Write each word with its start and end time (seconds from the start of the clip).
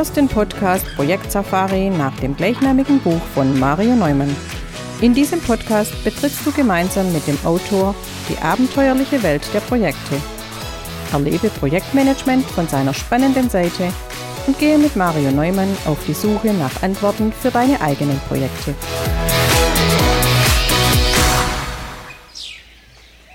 hörst 0.00 0.16
den 0.16 0.28
Podcast 0.28 0.86
Projekt 0.96 1.30
Safari 1.30 1.90
nach 1.90 2.18
dem 2.20 2.34
gleichnamigen 2.34 3.00
Buch 3.00 3.20
von 3.34 3.60
Mario 3.60 3.94
Neumann. 3.94 4.34
In 5.02 5.12
diesem 5.12 5.42
Podcast 5.42 5.92
betrittst 6.04 6.46
du 6.46 6.52
gemeinsam 6.52 7.12
mit 7.12 7.26
dem 7.26 7.36
Autor 7.44 7.94
die 8.26 8.38
abenteuerliche 8.38 9.22
Welt 9.22 9.42
der 9.52 9.60
Projekte. 9.60 10.16
Erlebe 11.12 11.50
Projektmanagement 11.50 12.46
von 12.46 12.66
seiner 12.66 12.94
spannenden 12.94 13.50
Seite 13.50 13.92
und 14.46 14.58
gehe 14.58 14.78
mit 14.78 14.96
Mario 14.96 15.32
Neumann 15.32 15.76
auf 15.84 15.98
die 16.06 16.14
Suche 16.14 16.54
nach 16.54 16.82
Antworten 16.82 17.30
für 17.30 17.50
deine 17.50 17.78
eigenen 17.82 18.18
Projekte. 18.20 18.74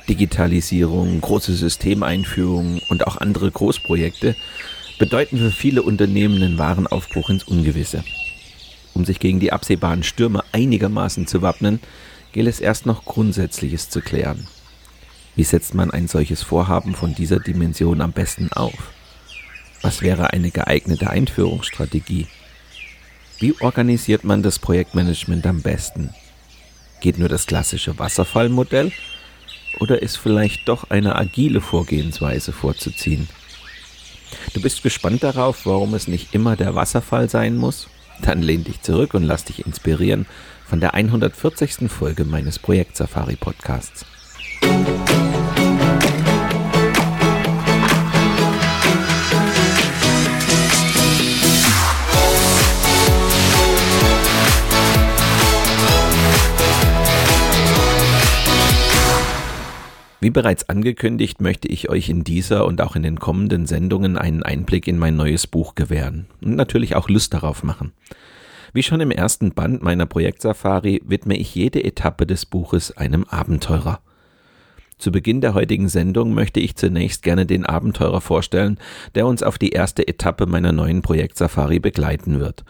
Digitalisierung, 0.09 1.21
große 1.21 1.53
Systemeinführungen 1.53 2.81
und 2.89 3.05
auch 3.05 3.17
andere 3.17 3.51
Großprojekte 3.51 4.35
bedeuten 4.97 5.37
für 5.37 5.51
viele 5.51 5.81
Unternehmen 5.81 6.41
einen 6.41 6.57
wahren 6.57 6.87
Aufbruch 6.87 7.29
ins 7.29 7.43
Ungewisse. 7.43 8.03
Um 8.93 9.03
sich 9.03 9.19
gegen 9.19 9.39
die 9.39 9.51
absehbaren 9.51 10.03
Stürme 10.03 10.43
einigermaßen 10.53 11.27
zu 11.27 11.41
wappnen, 11.41 11.79
gilt 12.31 12.47
es 12.47 12.59
erst 12.59 12.85
noch 12.85 13.05
Grundsätzliches 13.05 13.89
zu 13.89 14.01
klären. 14.01 14.47
Wie 15.35 15.43
setzt 15.43 15.73
man 15.73 15.91
ein 15.91 16.07
solches 16.07 16.41
Vorhaben 16.41 16.95
von 16.95 17.13
dieser 17.13 17.39
Dimension 17.39 17.99
am 17.99 18.13
besten 18.13 18.51
auf? 18.53 18.91
Was 19.81 20.01
wäre 20.01 20.31
eine 20.31 20.49
geeignete 20.49 21.09
Einführungsstrategie? 21.09 22.27
Wie 23.39 23.53
organisiert 23.59 24.23
man 24.23 24.43
das 24.43 24.59
Projektmanagement 24.59 25.45
am 25.45 25.61
besten? 25.61 26.11
Geht 27.01 27.19
nur 27.19 27.27
das 27.27 27.45
klassische 27.45 27.99
Wasserfallmodell 27.99 28.93
oder 29.79 30.01
ist 30.01 30.15
vielleicht 30.15 30.69
doch 30.69 30.89
eine 30.89 31.17
agile 31.17 31.59
Vorgehensweise 31.59 32.53
vorzuziehen? 32.53 33.27
Du 34.53 34.61
bist 34.61 34.83
gespannt 34.83 35.23
darauf, 35.23 35.65
warum 35.65 35.93
es 35.93 36.07
nicht 36.07 36.33
immer 36.33 36.55
der 36.55 36.75
Wasserfall 36.75 37.29
sein 37.29 37.57
muss? 37.57 37.87
Dann 38.21 38.41
lehn 38.41 38.63
dich 38.63 38.81
zurück 38.81 39.13
und 39.13 39.23
lass 39.23 39.45
dich 39.45 39.65
inspirieren 39.65 40.25
von 40.65 40.79
der 40.79 40.93
140. 40.93 41.89
Folge 41.91 42.25
meines 42.25 42.59
Projekt 42.59 42.97
Safari 42.97 43.35
Podcasts. 43.35 44.05
Wie 60.25 60.31
bereits 60.31 60.69
angekündigt, 60.69 61.39
möchte 61.39 61.67
ich 61.67 61.87
euch 61.87 62.09
in 62.09 62.23
dieser 62.23 62.65
und 62.65 62.81
auch 62.81 62.95
in 62.95 63.03
den 63.03 63.19
kommenden 63.19 63.67
Sendungen 63.67 64.17
einen 64.17 64.41
Einblick 64.41 64.87
in 64.87 64.97
mein 64.97 65.15
neues 65.15 65.45
Buch 65.45 65.75
gewähren 65.75 66.25
und 66.41 66.55
natürlich 66.55 66.95
auch 66.95 67.09
Lust 67.09 67.35
darauf 67.35 67.61
machen. 67.61 67.91
Wie 68.73 68.81
schon 68.81 69.01
im 69.01 69.11
ersten 69.11 69.51
Band 69.51 69.83
meiner 69.83 70.07
Projektsafari 70.07 71.03
widme 71.05 71.37
ich 71.37 71.53
jede 71.53 71.83
Etappe 71.83 72.25
des 72.25 72.47
Buches 72.47 72.97
einem 72.97 73.25
Abenteurer. 73.25 73.99
Zu 74.97 75.11
Beginn 75.11 75.41
der 75.41 75.53
heutigen 75.53 75.89
Sendung 75.89 76.33
möchte 76.33 76.59
ich 76.59 76.75
zunächst 76.75 77.21
gerne 77.21 77.45
den 77.45 77.63
Abenteurer 77.63 78.19
vorstellen, 78.19 78.79
der 79.13 79.27
uns 79.27 79.43
auf 79.43 79.59
die 79.59 79.73
erste 79.73 80.07
Etappe 80.07 80.47
meiner 80.47 80.71
neuen 80.71 81.03
Projektsafari 81.03 81.77
begleiten 81.77 82.39
wird. 82.39 82.65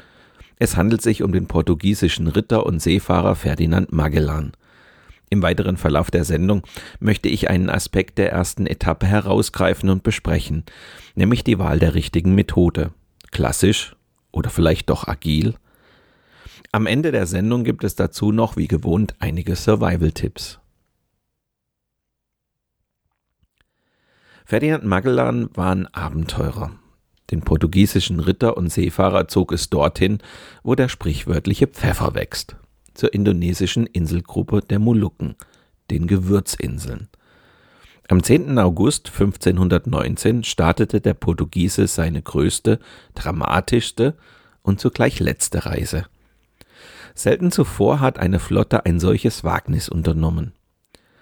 Es 0.60 0.76
handelt 0.76 1.02
sich 1.02 1.24
um 1.24 1.32
den 1.32 1.48
portugiesischen 1.48 2.28
Ritter 2.28 2.66
und 2.66 2.82
Seefahrer 2.82 3.36
Ferdinand 3.36 3.94
Magellan. 3.94 4.52
Im 5.36 5.42
weiteren 5.42 5.76
Verlauf 5.76 6.12
der 6.12 6.24
Sendung 6.24 6.62
möchte 7.02 7.28
ich 7.28 7.50
einen 7.50 7.70
Aspekt 7.70 8.18
der 8.20 8.32
ersten 8.32 8.66
Etappe 8.66 9.06
herausgreifen 9.06 9.90
und 9.90 10.02
besprechen, 10.02 10.64
nämlich 11.14 11.44
die 11.44 11.60
Wahl 11.60 11.78
der 11.78 11.94
richtigen 11.94 12.34
Methode. 12.36 12.92
Klassisch 13.32 13.98
oder 14.32 14.50
vielleicht 14.50 14.90
doch 14.90 15.10
agil? 15.10 15.56
Am 16.72 16.86
Ende 16.86 17.12
der 17.12 17.26
Sendung 17.26 17.66
gibt 17.66 17.84
es 17.84 17.96
dazu 17.96 18.32
noch, 18.32 18.56
wie 18.56 18.70
gewohnt, 18.70 19.16
einige 19.20 19.58
Survival-Tipps. 19.58 20.62
Ferdinand 24.46 24.86
Magellan 24.86 25.50
war 25.54 25.76
ein 25.76 25.94
Abenteurer. 25.94 26.72
Den 27.30 27.42
portugiesischen 27.42 28.22
Ritter 28.22 28.56
und 28.56 28.72
Seefahrer 28.72 29.28
zog 29.28 29.52
es 29.52 29.70
dorthin, 29.70 30.20
wo 30.64 30.76
der 30.76 30.88
sprichwörtliche 30.88 31.68
Pfeffer 31.68 32.16
wächst 32.16 32.56
zur 32.96 33.14
indonesischen 33.14 33.86
Inselgruppe 33.86 34.62
der 34.62 34.80
Molukken, 34.80 35.36
den 35.92 36.08
Gewürzinseln. 36.08 37.10
Am 38.08 38.22
10. 38.22 38.60
August 38.60 39.08
1519 39.10 40.44
startete 40.44 41.02
der 41.02 41.16
Portugiese 41.16 41.88
seine 41.88 42.22
größte, 42.22 42.80
dramatischste 43.16 44.16
und 44.62 44.80
zugleich 44.80 45.20
letzte 45.20 45.66
Reise. 45.66 46.06
Selten 47.16 47.52
zuvor 47.52 48.02
hat 48.02 48.20
eine 48.20 48.40
Flotte 48.40 48.86
ein 48.86 49.00
solches 49.00 49.44
Wagnis 49.44 49.90
unternommen. 49.90 50.54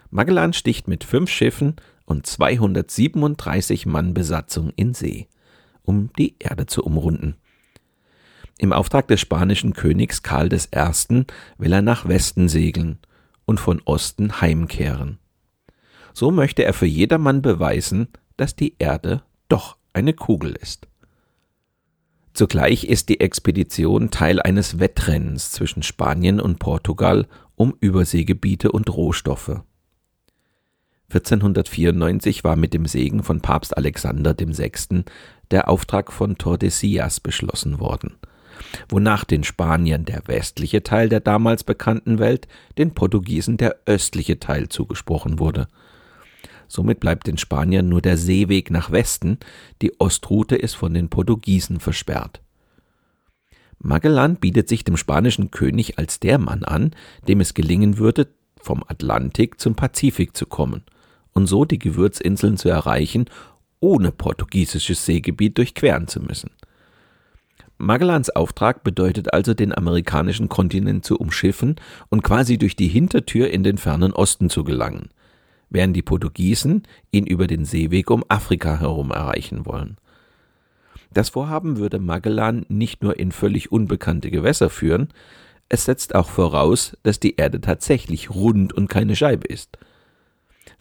Magellan 0.10 0.54
sticht 0.54 0.88
mit 0.88 1.04
fünf 1.04 1.30
Schiffen 1.30 1.76
und 2.06 2.28
237 2.28 3.86
Mann 3.86 4.14
Besatzung 4.14 4.72
in 4.76 4.94
See, 4.94 5.28
um 5.84 6.10
die 6.18 6.36
Erde 6.40 6.66
zu 6.66 6.84
umrunden. 6.84 7.36
Im 8.64 8.72
Auftrag 8.72 9.10
des 9.10 9.20
spanischen 9.20 9.74
Königs 9.74 10.24
Karl 10.24 10.48
I. 10.54 11.26
will 11.58 11.74
er 11.74 11.82
nach 11.82 12.08
Westen 12.08 12.48
segeln 12.48 12.98
und 13.44 13.60
von 13.60 13.82
Osten 13.84 14.40
heimkehren. 14.40 15.20
So 16.14 16.32
möchte 16.32 16.64
er 16.64 16.72
für 16.72 16.86
jedermann 16.86 17.42
beweisen, 17.42 18.08
dass 18.38 18.56
die 18.56 18.76
Erde 18.80 19.22
doch 19.50 19.76
eine 19.92 20.14
Kugel 20.14 20.56
ist. 20.56 20.88
Zugleich 22.34 22.86
ist 22.86 23.10
die 23.10 23.20
Expedition 23.20 24.12
Teil 24.12 24.42
eines 24.42 24.80
Wettrennens 24.80 25.52
zwischen 25.52 25.84
Spanien 25.84 26.40
und 26.40 26.60
Portugal 26.60 27.28
um 27.56 27.76
Überseegebiete 27.82 28.72
und 28.72 28.90
Rohstoffe. 28.96 29.60
1494 31.10 32.46
war 32.46 32.56
mit 32.56 32.74
dem 32.74 32.86
Segen 32.86 33.24
von 33.24 33.42
Papst 33.42 33.76
Alexander 33.76 34.34
VI. 34.40 35.04
der 35.52 35.68
Auftrag 35.68 36.14
von 36.14 36.38
Tordesillas 36.38 37.20
beschlossen 37.20 37.82
worden– 37.82 38.16
wonach 38.90 39.24
den 39.24 39.44
Spaniern 39.44 40.06
der 40.06 40.24
westliche 40.28 40.84
Teil 40.84 41.10
der 41.10 41.20
damals 41.20 41.64
bekannten 41.64 42.20
Welt, 42.20 42.48
den 42.78 42.94
Portugiesen 42.94 43.58
der 43.58 43.78
östliche 43.86 44.40
Teil 44.40 44.70
zugesprochen 44.70 45.40
wurde. 45.40 45.68
Somit 46.68 47.00
bleibt 47.00 47.28
den 47.28 47.38
Spaniern 47.38 47.88
nur 47.88 48.02
der 48.02 48.18
Seeweg 48.18 48.72
nach 48.72 48.92
Westen, 48.92 49.38
die 49.82 50.00
Ostroute 50.00 50.56
ist 50.56 50.74
von 50.74 50.94
den 50.94 51.10
Portugiesen 51.10 51.80
versperrt. 51.80 52.42
Magellan 53.80 54.38
bietet 54.38 54.70
sich 54.70 54.84
dem 54.84 54.98
spanischen 54.98 55.52
König 55.52 56.00
als 56.00 56.20
der 56.20 56.38
Mann 56.38 56.64
an, 56.64 56.92
dem 57.28 57.42
es 57.42 57.54
gelingen 57.54 57.98
würde, 57.98 58.28
vom 58.60 58.84
Atlantik 58.88 59.60
zum 59.60 59.76
Pazifik 59.76 60.36
zu 60.36 60.46
kommen 60.46 60.84
und 61.34 61.48
so 61.48 61.66
die 61.66 61.80
Gewürzinseln 61.80 62.58
zu 62.58 62.70
erreichen, 62.70 63.26
ohne 63.80 64.12
portugiesisches 64.12 65.06
Seegebiet 65.06 65.58
durchqueren 65.58 66.08
zu 66.08 66.22
müssen. 66.22 66.52
Magellans 67.78 68.30
Auftrag 68.30 68.84
bedeutet 68.84 69.34
also, 69.34 69.54
den 69.54 69.76
amerikanischen 69.76 70.50
Kontinent 70.50 71.06
zu 71.06 71.18
umschiffen 71.18 71.76
und 72.10 72.24
quasi 72.24 72.58
durch 72.58 72.76
die 72.76 72.88
Hintertür 72.88 73.50
in 73.50 73.64
den 73.64 73.78
fernen 73.78 74.14
Osten 74.14 74.50
zu 74.50 74.64
gelangen, 74.64 75.10
während 75.70 75.96
die 75.96 76.02
Portugiesen 76.02 76.84
ihn 77.12 77.26
über 77.26 77.48
den 77.48 77.66
Seeweg 77.66 78.10
um 78.10 78.24
Afrika 78.30 78.80
herum 78.80 79.12
erreichen 79.12 79.66
wollen. 79.66 79.98
Das 81.14 81.30
Vorhaben 81.30 81.78
würde 81.78 82.00
Magellan 82.00 82.66
nicht 82.70 83.04
nur 83.04 83.20
in 83.20 83.32
völlig 83.32 83.72
unbekannte 83.72 84.32
Gewässer 84.32 84.70
führen, 84.70 85.10
es 85.70 85.86
setzt 85.86 86.14
auch 86.14 86.30
voraus, 86.30 86.96
dass 87.04 87.20
die 87.20 87.36
Erde 87.38 87.60
tatsächlich 87.60 88.30
rund 88.30 88.74
und 88.74 88.90
keine 88.90 89.16
Scheibe 89.16 89.48
ist. 89.48 89.78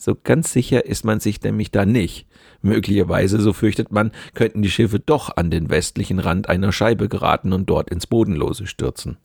So 0.02 0.16
ganz 0.20 0.52
sicher 0.52 0.84
ist 0.84 1.04
man 1.04 1.20
sich 1.20 1.40
nämlich 1.43 1.70
da 1.70 1.87
nicht, 1.87 2.26
Möglicherweise, 2.60 3.40
so 3.40 3.52
fürchtet 3.52 3.93
man, 3.93 4.10
könnten 4.34 4.62
die 4.62 4.70
Schiffe 4.70 4.99
doch 4.99 5.37
an 5.37 5.49
den 5.52 5.70
westlichen 5.70 6.19
Rand 6.19 6.49
einer 6.49 6.72
Scheibe 6.72 7.08
geraten 7.08 7.52
und 7.52 7.66
dort 7.70 7.88
ins 7.88 8.08
Bodenlose 8.08 8.66
stürzen. 8.66 9.16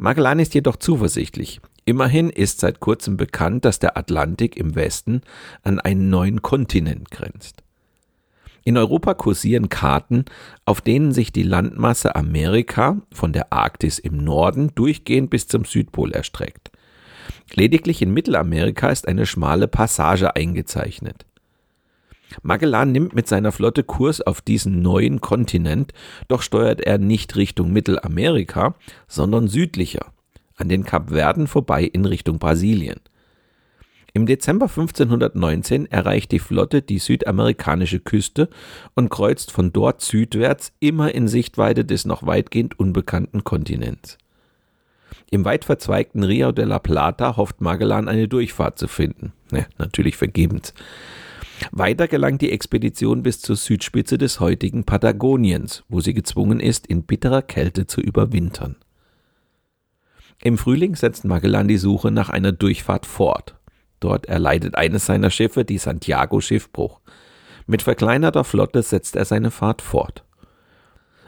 Magellan 0.00 0.40
ist 0.40 0.54
jedoch 0.54 0.74
zuversichtlich. 0.74 1.60
Immerhin 1.84 2.28
ist 2.28 2.58
seit 2.58 2.80
kurzem 2.80 3.16
bekannt, 3.16 3.64
dass 3.64 3.78
der 3.78 3.96
Atlantik 3.96 4.56
im 4.56 4.74
Westen 4.74 5.22
an 5.62 5.78
einen 5.78 6.10
neuen 6.10 6.42
Kontinent 6.42 7.12
grenzt. 7.12 7.62
In 8.64 8.76
Europa 8.76 9.14
kursieren 9.14 9.68
Karten, 9.68 10.24
auf 10.64 10.80
denen 10.80 11.12
sich 11.12 11.30
die 11.30 11.44
Landmasse 11.44 12.16
Amerika 12.16 13.00
von 13.12 13.32
der 13.32 13.52
Arktis 13.52 14.00
im 14.00 14.16
Norden 14.16 14.72
durchgehend 14.74 15.30
bis 15.30 15.46
zum 15.46 15.64
Südpol 15.64 16.10
erstreckt. 16.10 16.71
Lediglich 17.54 18.02
in 18.02 18.12
Mittelamerika 18.12 18.90
ist 18.90 19.08
eine 19.08 19.26
schmale 19.26 19.68
Passage 19.68 20.34
eingezeichnet. 20.36 21.26
Magellan 22.42 22.92
nimmt 22.92 23.14
mit 23.14 23.28
seiner 23.28 23.52
Flotte 23.52 23.82
Kurs 23.84 24.22
auf 24.22 24.40
diesen 24.40 24.80
neuen 24.80 25.20
Kontinent, 25.20 25.92
doch 26.28 26.40
steuert 26.42 26.80
er 26.80 26.98
nicht 26.98 27.36
Richtung 27.36 27.72
Mittelamerika, 27.72 28.74
sondern 29.06 29.48
südlicher, 29.48 30.12
an 30.56 30.68
den 30.68 30.84
Kapverden 30.84 31.46
vorbei 31.46 31.84
in 31.84 32.06
Richtung 32.06 32.38
Brasilien. 32.38 33.00
Im 34.14 34.26
Dezember 34.26 34.66
1519 34.66 35.90
erreicht 35.90 36.32
die 36.32 36.38
Flotte 36.38 36.82
die 36.82 36.98
südamerikanische 36.98 37.98
Küste 37.98 38.50
und 38.94 39.08
kreuzt 39.08 39.50
von 39.50 39.72
dort 39.72 40.02
südwärts 40.02 40.72
immer 40.80 41.14
in 41.14 41.28
Sichtweite 41.28 41.86
des 41.86 42.04
noch 42.04 42.26
weitgehend 42.26 42.78
unbekannten 42.78 43.42
Kontinents. 43.42 44.18
Im 45.30 45.44
weit 45.44 45.64
verzweigten 45.64 46.22
Rio 46.24 46.52
de 46.52 46.64
la 46.64 46.78
Plata 46.78 47.36
hofft 47.36 47.60
Magellan 47.60 48.08
eine 48.08 48.28
Durchfahrt 48.28 48.78
zu 48.78 48.88
finden. 48.88 49.32
Ja, 49.50 49.66
natürlich 49.78 50.16
vergebens. 50.16 50.74
Weiter 51.70 52.08
gelangt 52.08 52.42
die 52.42 52.50
Expedition 52.50 53.22
bis 53.22 53.40
zur 53.40 53.56
Südspitze 53.56 54.18
des 54.18 54.40
heutigen 54.40 54.84
Patagoniens, 54.84 55.84
wo 55.88 56.00
sie 56.00 56.14
gezwungen 56.14 56.60
ist, 56.60 56.86
in 56.86 57.04
bitterer 57.04 57.42
Kälte 57.42 57.86
zu 57.86 58.00
überwintern. 58.00 58.76
Im 60.42 60.58
Frühling 60.58 60.96
setzt 60.96 61.24
Magellan 61.24 61.68
die 61.68 61.78
Suche 61.78 62.10
nach 62.10 62.28
einer 62.28 62.52
Durchfahrt 62.52 63.06
fort. 63.06 63.54
Dort 64.00 64.26
erleidet 64.26 64.74
eines 64.74 65.06
seiner 65.06 65.30
Schiffe, 65.30 65.64
die 65.64 65.78
Santiago, 65.78 66.40
Schiffbruch. 66.40 67.00
Mit 67.66 67.82
verkleinerter 67.82 68.42
Flotte 68.42 68.82
setzt 68.82 69.14
er 69.14 69.24
seine 69.24 69.52
Fahrt 69.52 69.80
fort. 69.80 70.24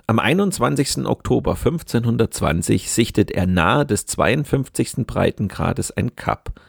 Am 0.07 0.19
21. 0.19 1.07
Oktober 1.07 1.53
1520 1.53 2.91
sichtet 2.91 3.31
er 3.31 3.47
nahe 3.47 3.87
des 3.87 4.05
52. 4.05 5.07
Breitengrades 5.07 5.93
ein 5.93 6.15
Kap, 6.15 6.61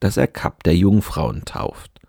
das 0.00 0.16
er 0.16 0.26
Kap 0.26 0.64
der 0.64 0.74
Jungfrauen 0.74 1.44
tauft, 1.44 2.00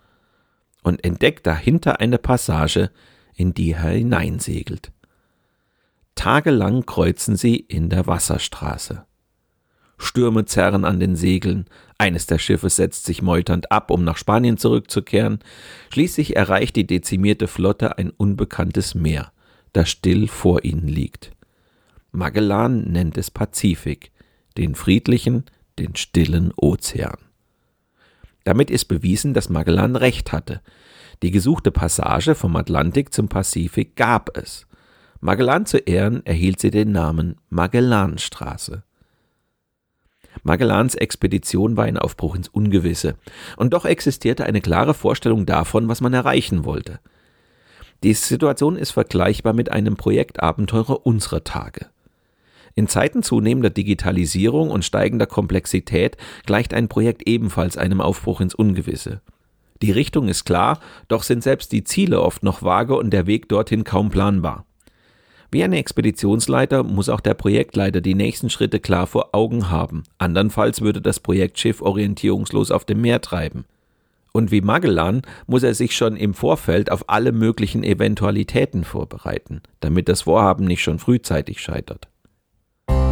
und 0.81 1.03
entdeckt 1.03 1.45
dahinter 1.45 1.99
eine 1.99 2.17
Passage, 2.17 2.89
in 3.35 3.53
die 3.53 3.73
er 3.73 3.89
hineinsegelt. 3.91 4.91
Tagelang 6.15 6.87
kreuzen 6.87 7.35
sie 7.35 7.57
in 7.57 7.89
der 7.89 8.07
Wasserstraße. 8.07 9.05
Stürme 9.99 10.45
zerren 10.45 10.83
an 10.83 10.99
den 10.99 11.15
Segeln, 11.15 11.65
eines 11.99 12.25
der 12.25 12.39
Schiffe 12.39 12.71
setzt 12.71 13.05
sich 13.05 13.21
meuternd 13.21 13.71
ab, 13.71 13.91
um 13.91 14.03
nach 14.03 14.17
Spanien 14.17 14.57
zurückzukehren, 14.57 15.41
schließlich 15.91 16.35
erreicht 16.35 16.75
die 16.75 16.87
dezimierte 16.87 17.47
Flotte 17.47 17.99
ein 17.99 18.09
unbekanntes 18.09 18.95
Meer, 18.95 19.31
das 19.73 19.89
still 19.89 20.27
vor 20.27 20.63
ihnen 20.63 20.87
liegt. 20.87 21.31
Magellan 22.11 22.91
nennt 22.91 23.17
es 23.17 23.31
Pazifik, 23.31 24.11
den 24.57 24.75
friedlichen, 24.75 25.45
den 25.79 25.95
stillen 25.95 26.51
Ozean. 26.57 27.17
Damit 28.43 28.69
ist 28.71 28.85
bewiesen, 28.85 29.33
dass 29.33 29.49
Magellan 29.49 29.95
recht 29.95 30.31
hatte. 30.31 30.61
Die 31.21 31.31
gesuchte 31.31 31.71
Passage 31.71 32.35
vom 32.35 32.55
Atlantik 32.55 33.13
zum 33.13 33.29
Pazifik 33.29 33.95
gab 33.95 34.35
es. 34.37 34.67
Magellan 35.19 35.67
zu 35.67 35.77
Ehren 35.77 36.25
erhielt 36.25 36.59
sie 36.59 36.71
den 36.71 36.91
Namen 36.91 37.37
Magellanstraße. 37.49 38.83
Magellans 40.43 40.95
Expedition 40.95 41.77
war 41.77 41.85
ein 41.85 41.97
Aufbruch 41.97 42.35
ins 42.35 42.47
Ungewisse, 42.47 43.15
und 43.57 43.73
doch 43.73 43.85
existierte 43.85 44.45
eine 44.45 44.61
klare 44.61 44.93
Vorstellung 44.93 45.45
davon, 45.45 45.87
was 45.87 46.01
man 46.01 46.13
erreichen 46.13 46.65
wollte. 46.65 46.99
Die 48.03 48.13
Situation 48.15 48.77
ist 48.77 48.91
vergleichbar 48.91 49.53
mit 49.53 49.71
einem 49.71 49.95
Projektabenteurer 49.95 51.05
unserer 51.05 51.43
Tage. 51.43 51.87
In 52.73 52.87
Zeiten 52.87 53.21
zunehmender 53.21 53.69
Digitalisierung 53.69 54.71
und 54.71 54.83
steigender 54.83 55.27
Komplexität 55.27 56.17
gleicht 56.45 56.73
ein 56.73 56.87
Projekt 56.87 57.27
ebenfalls 57.27 57.77
einem 57.77 58.01
Aufbruch 58.01 58.41
ins 58.41 58.55
Ungewisse. 58.55 59.21
Die 59.81 59.91
Richtung 59.91 60.29
ist 60.29 60.45
klar, 60.45 60.79
doch 61.07 61.23
sind 61.23 61.43
selbst 61.43 61.71
die 61.71 61.83
Ziele 61.83 62.21
oft 62.21 62.43
noch 62.43 62.63
vage 62.63 62.95
und 62.95 63.11
der 63.11 63.27
Weg 63.27 63.49
dorthin 63.49 63.83
kaum 63.83 64.09
planbar. 64.09 64.65
Wie 65.51 65.63
ein 65.63 65.73
Expeditionsleiter 65.73 66.83
muss 66.83 67.09
auch 67.09 67.19
der 67.19 67.33
Projektleiter 67.33 67.99
die 67.99 68.15
nächsten 68.15 68.49
Schritte 68.49 68.79
klar 68.79 69.05
vor 69.05 69.35
Augen 69.35 69.69
haben. 69.69 70.03
Andernfalls 70.17 70.81
würde 70.81 71.01
das 71.01 71.19
Projektschiff 71.19 71.81
orientierungslos 71.81 72.71
auf 72.71 72.85
dem 72.85 73.01
Meer 73.01 73.21
treiben. 73.21 73.65
Und 74.33 74.51
wie 74.51 74.61
Magellan 74.61 75.23
muss 75.45 75.63
er 75.63 75.73
sich 75.73 75.93
schon 75.95 76.15
im 76.15 76.33
Vorfeld 76.33 76.89
auf 76.91 77.09
alle 77.09 77.33
möglichen 77.33 77.83
Eventualitäten 77.83 78.85
vorbereiten, 78.85 79.61
damit 79.81 80.07
das 80.07 80.21
Vorhaben 80.21 80.63
nicht 80.65 80.81
schon 80.81 80.99
frühzeitig 80.99 81.61
scheitert. 81.61 82.07
An 82.87 83.09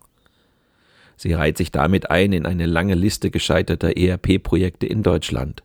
Sie 1.18 1.34
reiht 1.34 1.58
sich 1.58 1.72
damit 1.72 2.10
ein 2.10 2.32
in 2.32 2.46
eine 2.46 2.66
lange 2.66 2.96
Liste 2.96 3.32
gescheiterter 3.32 3.98
ERP-Projekte 3.98 4.86
in 4.88 5.04
Deutschland. 5.04 5.64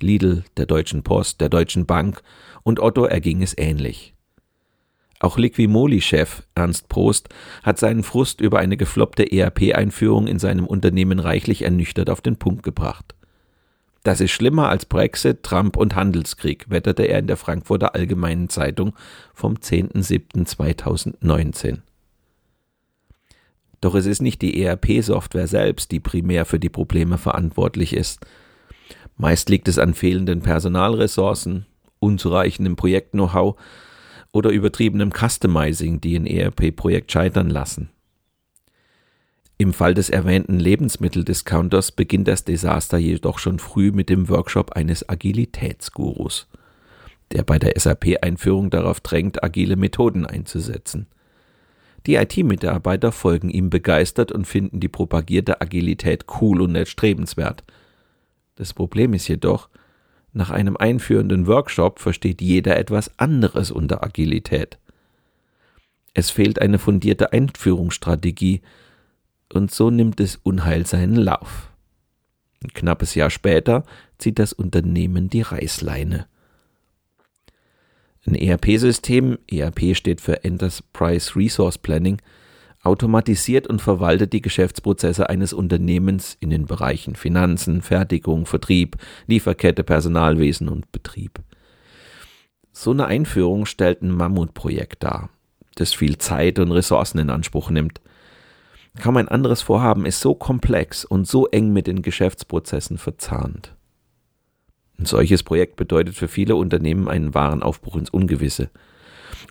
Lidl, 0.00 0.44
der 0.56 0.64
Deutschen 0.64 1.02
Post, 1.02 1.42
der 1.42 1.50
Deutschen 1.50 1.84
Bank 1.84 2.22
und 2.62 2.80
Otto 2.80 3.04
erging 3.04 3.42
es 3.42 3.52
ähnlich. 3.58 4.14
Auch 5.20 5.36
Liquimoli-Chef 5.36 6.44
Ernst 6.54 6.88
Prost 6.88 7.28
hat 7.62 7.78
seinen 7.78 8.02
Frust 8.02 8.40
über 8.40 8.58
eine 8.58 8.78
gefloppte 8.78 9.30
ERP-Einführung 9.30 10.28
in 10.28 10.38
seinem 10.38 10.66
Unternehmen 10.66 11.18
reichlich 11.18 11.60
ernüchtert 11.60 12.08
auf 12.08 12.22
den 12.22 12.38
Punkt 12.38 12.62
gebracht. 12.62 13.15
Das 14.06 14.20
ist 14.20 14.30
schlimmer 14.30 14.68
als 14.68 14.86
Brexit, 14.86 15.42
Trump 15.42 15.76
und 15.76 15.96
Handelskrieg, 15.96 16.70
wetterte 16.70 17.02
er 17.02 17.18
in 17.18 17.26
der 17.26 17.36
Frankfurter 17.36 17.96
Allgemeinen 17.96 18.48
Zeitung 18.48 18.94
vom 19.34 19.54
10.07.2019. 19.54 21.78
Doch 23.80 23.96
es 23.96 24.06
ist 24.06 24.22
nicht 24.22 24.42
die 24.42 24.62
ERP-Software 24.62 25.48
selbst, 25.48 25.90
die 25.90 25.98
primär 25.98 26.44
für 26.44 26.60
die 26.60 26.68
Probleme 26.68 27.18
verantwortlich 27.18 27.96
ist. 27.96 28.24
Meist 29.16 29.48
liegt 29.48 29.66
es 29.66 29.76
an 29.76 29.92
fehlenden 29.92 30.40
Personalressourcen, 30.40 31.66
unzureichendem 31.98 32.76
Projekt-Know-how 32.76 33.56
oder 34.30 34.50
übertriebenem 34.50 35.10
Customizing, 35.10 36.00
die 36.00 36.14
ein 36.14 36.28
ERP-Projekt 36.28 37.10
scheitern 37.10 37.50
lassen. 37.50 37.90
Im 39.58 39.72
Fall 39.72 39.94
des 39.94 40.10
erwähnten 40.10 40.58
Lebensmitteldiscounters 40.58 41.92
beginnt 41.92 42.28
das 42.28 42.44
Desaster 42.44 42.98
jedoch 42.98 43.38
schon 43.38 43.58
früh 43.58 43.90
mit 43.90 44.10
dem 44.10 44.28
Workshop 44.28 44.72
eines 44.72 45.08
Agilitätsgurus, 45.08 46.46
der 47.32 47.42
bei 47.42 47.58
der 47.58 47.72
SAP-Einführung 47.78 48.68
darauf 48.68 49.00
drängt, 49.00 49.42
agile 49.42 49.76
Methoden 49.76 50.26
einzusetzen. 50.26 51.06
Die 52.06 52.16
IT-Mitarbeiter 52.16 53.12
folgen 53.12 53.48
ihm 53.48 53.70
begeistert 53.70 54.30
und 54.30 54.46
finden 54.46 54.78
die 54.78 54.88
propagierte 54.88 55.60
Agilität 55.60 56.26
cool 56.40 56.60
und 56.60 56.76
erstrebenswert. 56.76 57.64
Das 58.56 58.74
Problem 58.74 59.14
ist 59.14 59.26
jedoch, 59.26 59.70
nach 60.34 60.50
einem 60.50 60.76
einführenden 60.76 61.46
Workshop 61.46 61.98
versteht 61.98 62.42
jeder 62.42 62.76
etwas 62.76 63.18
anderes 63.18 63.70
unter 63.70 64.04
Agilität. 64.04 64.76
Es 66.12 66.30
fehlt 66.30 66.60
eine 66.60 66.78
fundierte 66.78 67.32
Einführungsstrategie, 67.32 68.60
und 69.52 69.70
so 69.70 69.90
nimmt 69.90 70.20
es 70.20 70.36
Unheil 70.36 70.86
seinen 70.86 71.16
Lauf. 71.16 71.70
Ein 72.62 72.72
knappes 72.72 73.14
Jahr 73.14 73.30
später 73.30 73.84
zieht 74.18 74.38
das 74.38 74.52
Unternehmen 74.52 75.30
die 75.30 75.42
Reißleine. 75.42 76.26
Ein 78.26 78.34
ERP-System, 78.34 79.38
ERP 79.48 79.94
steht 79.94 80.20
für 80.20 80.42
Enterprise 80.42 81.36
Resource 81.36 81.78
Planning, 81.78 82.20
automatisiert 82.82 83.66
und 83.66 83.82
verwaltet 83.82 84.32
die 84.32 84.42
Geschäftsprozesse 84.42 85.28
eines 85.28 85.52
Unternehmens 85.52 86.36
in 86.40 86.50
den 86.50 86.66
Bereichen 86.66 87.14
Finanzen, 87.16 87.82
Fertigung, 87.82 88.46
Vertrieb, 88.46 88.96
Lieferkette, 89.26 89.84
Personalwesen 89.84 90.68
und 90.68 90.90
Betrieb. 90.92 91.40
So 92.72 92.90
eine 92.90 93.06
Einführung 93.06 93.66
stellt 93.66 94.02
ein 94.02 94.10
Mammutprojekt 94.10 95.02
dar. 95.02 95.30
das 95.76 95.92
viel 95.92 96.16
Zeit 96.16 96.58
und 96.58 96.72
Ressourcen 96.72 97.18
in 97.18 97.28
Anspruch 97.28 97.70
nimmt. 97.70 98.00
Kaum 99.00 99.16
ein 99.16 99.28
anderes 99.28 99.62
Vorhaben 99.62 100.06
ist 100.06 100.20
so 100.20 100.34
komplex 100.34 101.04
und 101.04 101.26
so 101.28 101.46
eng 101.46 101.72
mit 101.72 101.86
den 101.86 102.02
Geschäftsprozessen 102.02 102.98
verzahnt. 102.98 103.74
Ein 104.98 105.04
solches 105.04 105.42
Projekt 105.42 105.76
bedeutet 105.76 106.14
für 106.14 106.28
viele 106.28 106.56
Unternehmen 106.56 107.08
einen 107.08 107.34
wahren 107.34 107.62
Aufbruch 107.62 107.96
ins 107.96 108.10
Ungewisse. 108.10 108.70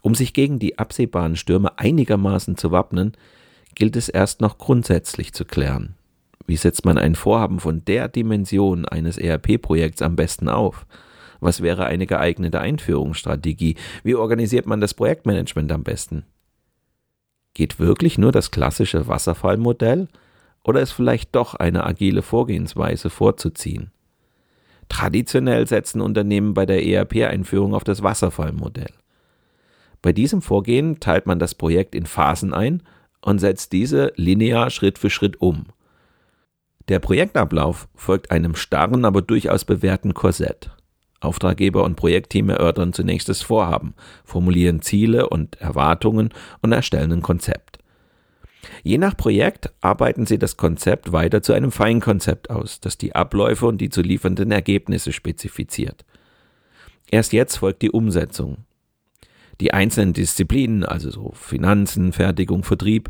Um 0.01 0.15
sich 0.15 0.33
gegen 0.33 0.59
die 0.59 0.79
absehbaren 0.79 1.35
Stürme 1.35 1.77
einigermaßen 1.77 2.57
zu 2.57 2.71
wappnen, 2.71 3.13
gilt 3.75 3.95
es 3.95 4.09
erst 4.09 4.41
noch 4.41 4.57
grundsätzlich 4.57 5.33
zu 5.33 5.45
klären. 5.45 5.95
Wie 6.47 6.57
setzt 6.57 6.85
man 6.85 6.97
ein 6.97 7.15
Vorhaben 7.15 7.59
von 7.59 7.83
der 7.85 8.07
Dimension 8.07 8.85
eines 8.85 9.17
ERP-Projekts 9.17 10.01
am 10.01 10.15
besten 10.15 10.49
auf? 10.49 10.85
Was 11.39 11.61
wäre 11.61 11.85
eine 11.85 12.07
geeignete 12.07 12.59
Einführungsstrategie? 12.59 13.75
Wie 14.03 14.15
organisiert 14.15 14.65
man 14.65 14.81
das 14.81 14.93
Projektmanagement 14.93 15.71
am 15.71 15.83
besten? 15.83 16.23
Geht 17.55 17.79
wirklich 17.79 18.17
nur 18.17 18.31
das 18.31 18.51
klassische 18.51 19.07
Wasserfallmodell 19.07 20.09
oder 20.63 20.81
ist 20.81 20.91
vielleicht 20.91 21.35
doch 21.35 21.55
eine 21.55 21.85
agile 21.85 22.21
Vorgehensweise 22.21 23.09
vorzuziehen? 23.09 23.91
Traditionell 24.89 25.65
setzen 25.65 26.01
Unternehmen 26.01 26.53
bei 26.53 26.65
der 26.65 26.85
ERP-Einführung 26.85 27.73
auf 27.73 27.85
das 27.85 28.03
Wasserfallmodell. 28.03 28.91
Bei 30.01 30.11
diesem 30.11 30.41
Vorgehen 30.41 30.99
teilt 30.99 31.25
man 31.25 31.39
das 31.39 31.55
Projekt 31.55 31.95
in 31.95 32.05
Phasen 32.05 32.53
ein 32.53 32.83
und 33.21 33.39
setzt 33.39 33.71
diese 33.71 34.11
linear 34.17 34.69
Schritt 34.69 34.99
für 34.99 35.09
Schritt 35.09 35.41
um. 35.41 35.67
Der 36.89 36.99
Projektablauf 36.99 37.87
folgt 37.95 38.31
einem 38.31 38.55
starren, 38.55 39.05
aber 39.05 39.21
durchaus 39.21 39.65
bewährten 39.65 40.13
Korsett. 40.13 40.69
Auftraggeber 41.19 41.83
und 41.83 41.95
Projektteam 41.95 42.49
erörtern 42.49 42.93
zunächst 42.93 43.29
das 43.29 43.41
Vorhaben, 43.41 43.93
formulieren 44.23 44.81
Ziele 44.81 45.29
und 45.29 45.59
Erwartungen 45.61 46.29
und 46.61 46.71
erstellen 46.71 47.11
ein 47.11 47.21
Konzept. 47.21 47.79
Je 48.83 48.97
nach 48.97 49.15
Projekt 49.15 49.71
arbeiten 49.81 50.25
sie 50.25 50.39
das 50.39 50.57
Konzept 50.57 51.11
weiter 51.11 51.41
zu 51.41 51.53
einem 51.53 51.71
Feinkonzept 51.71 52.49
aus, 52.49 52.79
das 52.79 52.97
die 52.97 53.15
Abläufe 53.15 53.65
und 53.65 53.79
die 53.79 53.89
zu 53.89 54.01
liefernden 54.01 54.51
Ergebnisse 54.51 55.11
spezifiziert. 55.11 56.05
Erst 57.09 57.33
jetzt 57.33 57.57
folgt 57.57 57.81
die 57.81 57.91
Umsetzung. 57.91 58.65
Die 59.61 59.73
einzelnen 59.73 60.13
Disziplinen, 60.13 60.83
also 60.83 61.09
so 61.11 61.31
Finanzen, 61.33 62.11
Fertigung, 62.11 62.63
Vertrieb, 62.63 63.09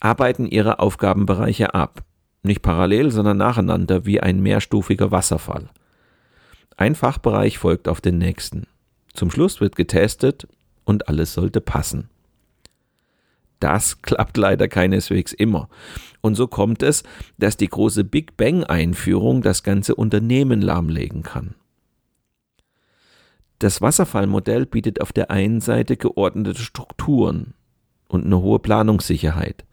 arbeiten 0.00 0.46
ihre 0.46 0.78
Aufgabenbereiche 0.78 1.74
ab, 1.74 2.04
nicht 2.42 2.62
parallel, 2.62 3.10
sondern 3.10 3.38
nacheinander 3.38 4.06
wie 4.06 4.20
ein 4.20 4.40
mehrstufiger 4.40 5.10
Wasserfall. 5.10 5.70
Ein 6.78 6.94
Fachbereich 6.94 7.58
folgt 7.58 7.88
auf 7.88 8.00
den 8.00 8.18
nächsten. 8.18 8.68
Zum 9.12 9.32
Schluss 9.32 9.60
wird 9.60 9.74
getestet 9.74 10.46
und 10.84 11.08
alles 11.08 11.34
sollte 11.34 11.60
passen. 11.60 12.08
Das 13.58 14.00
klappt 14.02 14.36
leider 14.36 14.68
keineswegs 14.68 15.32
immer. 15.32 15.68
Und 16.20 16.36
so 16.36 16.46
kommt 16.46 16.84
es, 16.84 17.02
dass 17.36 17.56
die 17.56 17.66
große 17.66 18.04
Big 18.04 18.36
Bang-Einführung 18.36 19.42
das 19.42 19.64
ganze 19.64 19.96
Unternehmen 19.96 20.62
lahmlegen 20.62 21.24
kann. 21.24 21.56
Das 23.58 23.82
Wasserfallmodell 23.82 24.64
bietet 24.64 25.00
auf 25.00 25.12
der 25.12 25.32
einen 25.32 25.60
Seite 25.60 25.96
geordnete 25.96 26.60
Strukturen 26.60 27.54
und 28.06 28.24
eine 28.24 28.40
hohe 28.40 28.60
Planungssicherheit. 28.60 29.64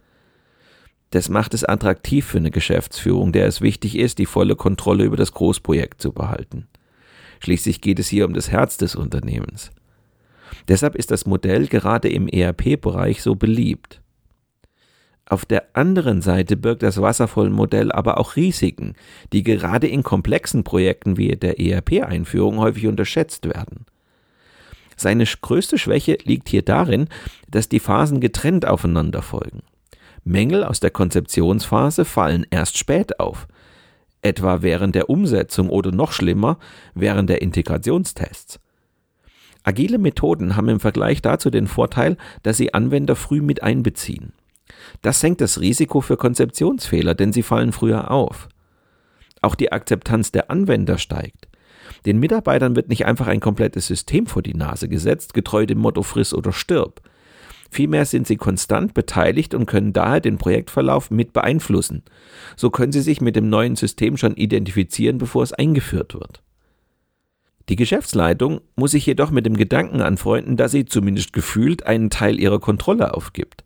Das 1.11 1.29
macht 1.29 1.53
es 1.53 1.63
attraktiv 1.63 2.25
für 2.25 2.39
eine 2.39 2.49
Geschäftsführung, 2.49 3.31
der 3.31 3.45
es 3.45 3.61
wichtig 3.61 3.95
ist, 3.95 4.17
die 4.17 4.25
volle 4.25 4.55
Kontrolle 4.55 5.03
über 5.03 5.17
das 5.17 5.33
Großprojekt 5.33 6.01
zu 6.01 6.11
behalten. 6.11 6.67
Schließlich 7.39 7.81
geht 7.81 7.99
es 7.99 8.07
hier 8.07 8.25
um 8.25 8.33
das 8.33 8.51
Herz 8.51 8.77
des 8.77 8.95
Unternehmens. 8.95 9.71
Deshalb 10.67 10.95
ist 10.95 11.11
das 11.11 11.25
Modell 11.25 11.67
gerade 11.67 12.09
im 12.09 12.27
ERP-Bereich 12.27 13.21
so 13.21 13.35
beliebt. 13.35 14.01
Auf 15.27 15.45
der 15.45 15.75
anderen 15.75 16.21
Seite 16.21 16.55
birgt 16.55 16.83
das 16.83 17.01
Wasserfallmodell 17.01 17.91
aber 17.91 18.19
auch 18.19 18.35
Risiken, 18.35 18.93
die 19.33 19.41
gerade 19.41 19.87
in 19.87 20.03
komplexen 20.03 20.63
Projekten 20.63 21.17
wie 21.17 21.35
der 21.35 21.59
ERP-Einführung 21.59 22.59
häufig 22.59 22.85
unterschätzt 22.85 23.45
werden. 23.45 23.85
Seine 24.95 25.25
größte 25.25 25.77
Schwäche 25.77 26.17
liegt 26.23 26.49
hier 26.49 26.61
darin, 26.61 27.07
dass 27.49 27.67
die 27.67 27.79
Phasen 27.79 28.21
getrennt 28.21 28.67
aufeinander 28.67 29.23
folgen. 29.23 29.63
Mängel 30.23 30.63
aus 30.63 30.79
der 30.79 30.91
Konzeptionsphase 30.91 32.05
fallen 32.05 32.45
erst 32.49 32.77
spät 32.77 33.19
auf, 33.19 33.47
etwa 34.25 34.61
während 34.61 34.95
der 34.95 35.09
Umsetzung 35.09 35.69
oder 35.69 35.91
noch 35.91 36.11
schlimmer 36.11 36.57
während 36.93 37.29
der 37.29 37.41
Integrationstests. 37.41 38.59
Agile 39.63 39.97
Methoden 39.97 40.55
haben 40.55 40.69
im 40.69 40.79
Vergleich 40.79 41.21
dazu 41.21 41.49
den 41.49 41.67
Vorteil, 41.67 42.17
dass 42.43 42.57
sie 42.57 42.73
Anwender 42.73 43.15
früh 43.15 43.41
mit 43.41 43.63
einbeziehen. 43.63 44.33
Das 45.01 45.19
senkt 45.19 45.41
das 45.41 45.59
Risiko 45.59 46.01
für 46.01 46.17
Konzeptionsfehler, 46.17 47.15
denn 47.15 47.33
sie 47.33 47.43
fallen 47.43 47.71
früher 47.71 48.11
auf. 48.11 48.49
Auch 49.41 49.55
die 49.55 49.71
Akzeptanz 49.71 50.31
der 50.31 50.51
Anwender 50.51 50.97
steigt. 50.97 51.47
Den 52.05 52.19
Mitarbeitern 52.19 52.75
wird 52.75 52.89
nicht 52.89 53.05
einfach 53.05 53.27
ein 53.27 53.39
komplettes 53.39 53.87
System 53.87 54.27
vor 54.27 54.41
die 54.41 54.53
Nase 54.53 54.89
gesetzt, 54.89 55.33
getreu 55.33 55.65
dem 55.65 55.79
Motto 55.79 56.03
friss 56.03 56.33
oder 56.33 56.51
stirb. 56.51 57.01
Vielmehr 57.69 58.05
sind 58.05 58.27
sie 58.27 58.37
konstant 58.37 58.93
beteiligt 58.93 59.53
und 59.53 59.65
können 59.65 59.93
daher 59.93 60.21
den 60.21 60.37
Projektverlauf 60.37 61.11
mit 61.11 61.33
beeinflussen. 61.33 62.03
So 62.55 62.69
können 62.69 62.91
sie 62.91 63.01
sich 63.01 63.21
mit 63.21 63.35
dem 63.35 63.49
neuen 63.49 63.75
System 63.75 64.17
schon 64.17 64.35
identifizieren, 64.35 65.17
bevor 65.17 65.43
es 65.43 65.53
eingeführt 65.53 66.13
wird. 66.13 66.41
Die 67.67 67.75
Geschäftsleitung 67.75 68.61
muss 68.75 68.91
sich 68.91 69.05
jedoch 69.05 69.31
mit 69.31 69.45
dem 69.45 69.57
Gedanken 69.57 70.01
anfreunden, 70.01 70.55
dass 70.55 70.71
sie 70.71 70.85
zumindest 70.85 71.33
gefühlt 71.33 71.85
einen 71.87 72.11
Teil 72.11 72.39
ihrer 72.39 72.59
Kontrolle 72.59 73.15
aufgibt. 73.15 73.63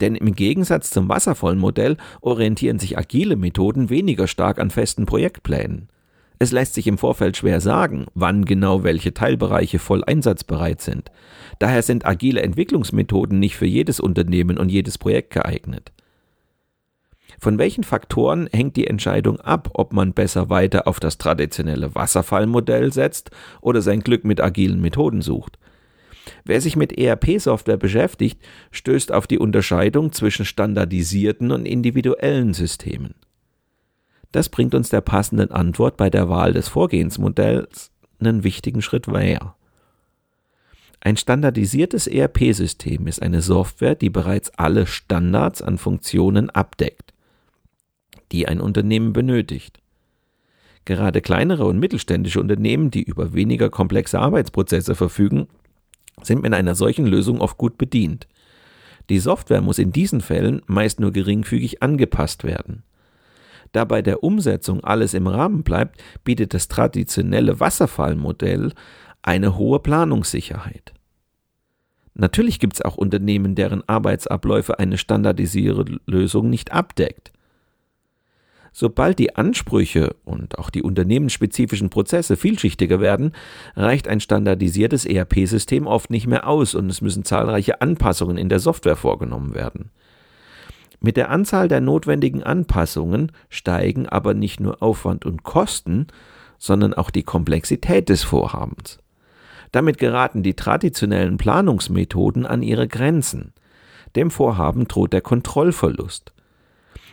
Denn 0.00 0.14
im 0.14 0.34
Gegensatz 0.34 0.90
zum 0.90 1.08
Wasserfallmodell 1.08 1.96
orientieren 2.20 2.78
sich 2.78 2.96
agile 2.96 3.36
Methoden 3.36 3.90
weniger 3.90 4.28
stark 4.28 4.58
an 4.58 4.70
festen 4.70 5.06
Projektplänen. 5.06 5.88
Es 6.42 6.50
lässt 6.50 6.74
sich 6.74 6.88
im 6.88 6.98
Vorfeld 6.98 7.36
schwer 7.36 7.60
sagen, 7.60 8.06
wann 8.14 8.44
genau 8.44 8.82
welche 8.82 9.14
Teilbereiche 9.14 9.78
voll 9.78 10.02
einsatzbereit 10.02 10.80
sind. 10.80 11.12
Daher 11.60 11.82
sind 11.82 12.04
agile 12.04 12.42
Entwicklungsmethoden 12.42 13.38
nicht 13.38 13.54
für 13.54 13.66
jedes 13.66 14.00
Unternehmen 14.00 14.58
und 14.58 14.68
jedes 14.68 14.98
Projekt 14.98 15.32
geeignet. 15.34 15.92
Von 17.38 17.58
welchen 17.58 17.84
Faktoren 17.84 18.48
hängt 18.52 18.74
die 18.74 18.88
Entscheidung 18.88 19.40
ab, 19.40 19.70
ob 19.74 19.92
man 19.92 20.14
besser 20.14 20.50
weiter 20.50 20.88
auf 20.88 20.98
das 20.98 21.16
traditionelle 21.16 21.94
Wasserfallmodell 21.94 22.92
setzt 22.92 23.30
oder 23.60 23.80
sein 23.80 24.00
Glück 24.00 24.24
mit 24.24 24.40
agilen 24.40 24.80
Methoden 24.80 25.22
sucht? 25.22 25.60
Wer 26.44 26.60
sich 26.60 26.74
mit 26.74 26.98
ERP-Software 26.98 27.76
beschäftigt, 27.76 28.42
stößt 28.72 29.12
auf 29.12 29.28
die 29.28 29.38
Unterscheidung 29.38 30.10
zwischen 30.10 30.44
standardisierten 30.44 31.52
und 31.52 31.66
individuellen 31.66 32.52
Systemen. 32.52 33.14
Das 34.32 34.48
bringt 34.48 34.74
uns 34.74 34.88
der 34.88 35.02
passenden 35.02 35.50
Antwort 35.50 35.96
bei 35.96 36.10
der 36.10 36.28
Wahl 36.28 36.52
des 36.52 36.68
Vorgehensmodells 36.68 37.90
einen 38.18 38.44
wichtigen 38.44 38.82
Schritt 38.82 39.06
näher. 39.06 39.54
Ein 41.00 41.16
standardisiertes 41.16 42.06
ERP-System 42.06 43.06
ist 43.06 43.22
eine 43.22 43.42
Software, 43.42 43.94
die 43.94 44.10
bereits 44.10 44.50
alle 44.56 44.86
Standards 44.86 45.60
an 45.60 45.78
Funktionen 45.78 46.48
abdeckt 46.50 47.12
die 48.32 48.48
ein 48.48 48.60
Unternehmen 48.60 49.12
benötigt. 49.12 49.78
Gerade 50.84 51.20
kleinere 51.20 51.66
und 51.66 51.78
mittelständische 51.78 52.40
Unternehmen, 52.40 52.90
die 52.90 53.02
über 53.02 53.34
weniger 53.34 53.70
komplexe 53.70 54.18
Arbeitsprozesse 54.18 54.96
verfügen, 54.96 55.46
sind 56.22 56.42
mit 56.42 56.52
einer 56.52 56.74
solchen 56.74 57.06
Lösung 57.06 57.40
oft 57.40 57.56
gut 57.56 57.78
bedient. 57.78 58.26
Die 59.10 59.20
Software 59.20 59.60
muss 59.60 59.78
in 59.78 59.92
diesen 59.92 60.20
Fällen 60.20 60.62
meist 60.66 60.98
nur 60.98 61.12
geringfügig 61.12 61.82
angepasst 61.82 62.42
werden. 62.42 62.82
Da 63.72 63.84
bei 63.84 64.02
der 64.02 64.22
Umsetzung 64.22 64.84
alles 64.84 65.14
im 65.14 65.26
Rahmen 65.26 65.62
bleibt, 65.62 66.02
bietet 66.24 66.54
das 66.54 66.68
traditionelle 66.68 67.58
Wasserfallmodell 67.58 68.72
eine 69.22 69.56
hohe 69.56 69.80
Planungssicherheit. 69.80 70.92
Natürlich 72.14 72.58
gibt 72.58 72.74
es 72.74 72.82
auch 72.82 72.96
Unternehmen, 72.96 73.54
deren 73.54 73.86
Arbeitsabläufe 73.88 74.78
eine 74.78 74.98
standardisierte 74.98 75.98
Lösung 76.06 76.50
nicht 76.50 76.72
abdeckt. 76.72 77.32
Sobald 78.74 79.18
die 79.18 79.36
Ansprüche 79.36 80.16
und 80.24 80.58
auch 80.58 80.70
die 80.70 80.82
unternehmensspezifischen 80.82 81.90
Prozesse 81.90 82.38
vielschichtiger 82.38 83.00
werden, 83.00 83.32
reicht 83.76 84.08
ein 84.08 84.20
standardisiertes 84.20 85.04
ERP-System 85.04 85.86
oft 85.86 86.10
nicht 86.10 86.26
mehr 86.26 86.46
aus 86.46 86.74
und 86.74 86.88
es 86.88 87.02
müssen 87.02 87.24
zahlreiche 87.24 87.82
Anpassungen 87.82 88.38
in 88.38 88.48
der 88.48 88.60
Software 88.60 88.96
vorgenommen 88.96 89.54
werden. 89.54 89.90
Mit 91.02 91.16
der 91.16 91.30
Anzahl 91.30 91.66
der 91.66 91.80
notwendigen 91.80 92.44
Anpassungen 92.44 93.32
steigen 93.48 94.08
aber 94.08 94.34
nicht 94.34 94.60
nur 94.60 94.82
Aufwand 94.82 95.26
und 95.26 95.42
Kosten, 95.42 96.06
sondern 96.58 96.94
auch 96.94 97.10
die 97.10 97.24
Komplexität 97.24 98.08
des 98.08 98.22
Vorhabens. 98.22 99.00
Damit 99.72 99.98
geraten 99.98 100.44
die 100.44 100.54
traditionellen 100.54 101.38
Planungsmethoden 101.38 102.46
an 102.46 102.62
ihre 102.62 102.86
Grenzen. 102.86 103.52
Dem 104.14 104.30
Vorhaben 104.30 104.86
droht 104.86 105.12
der 105.12 105.22
Kontrollverlust. 105.22 106.32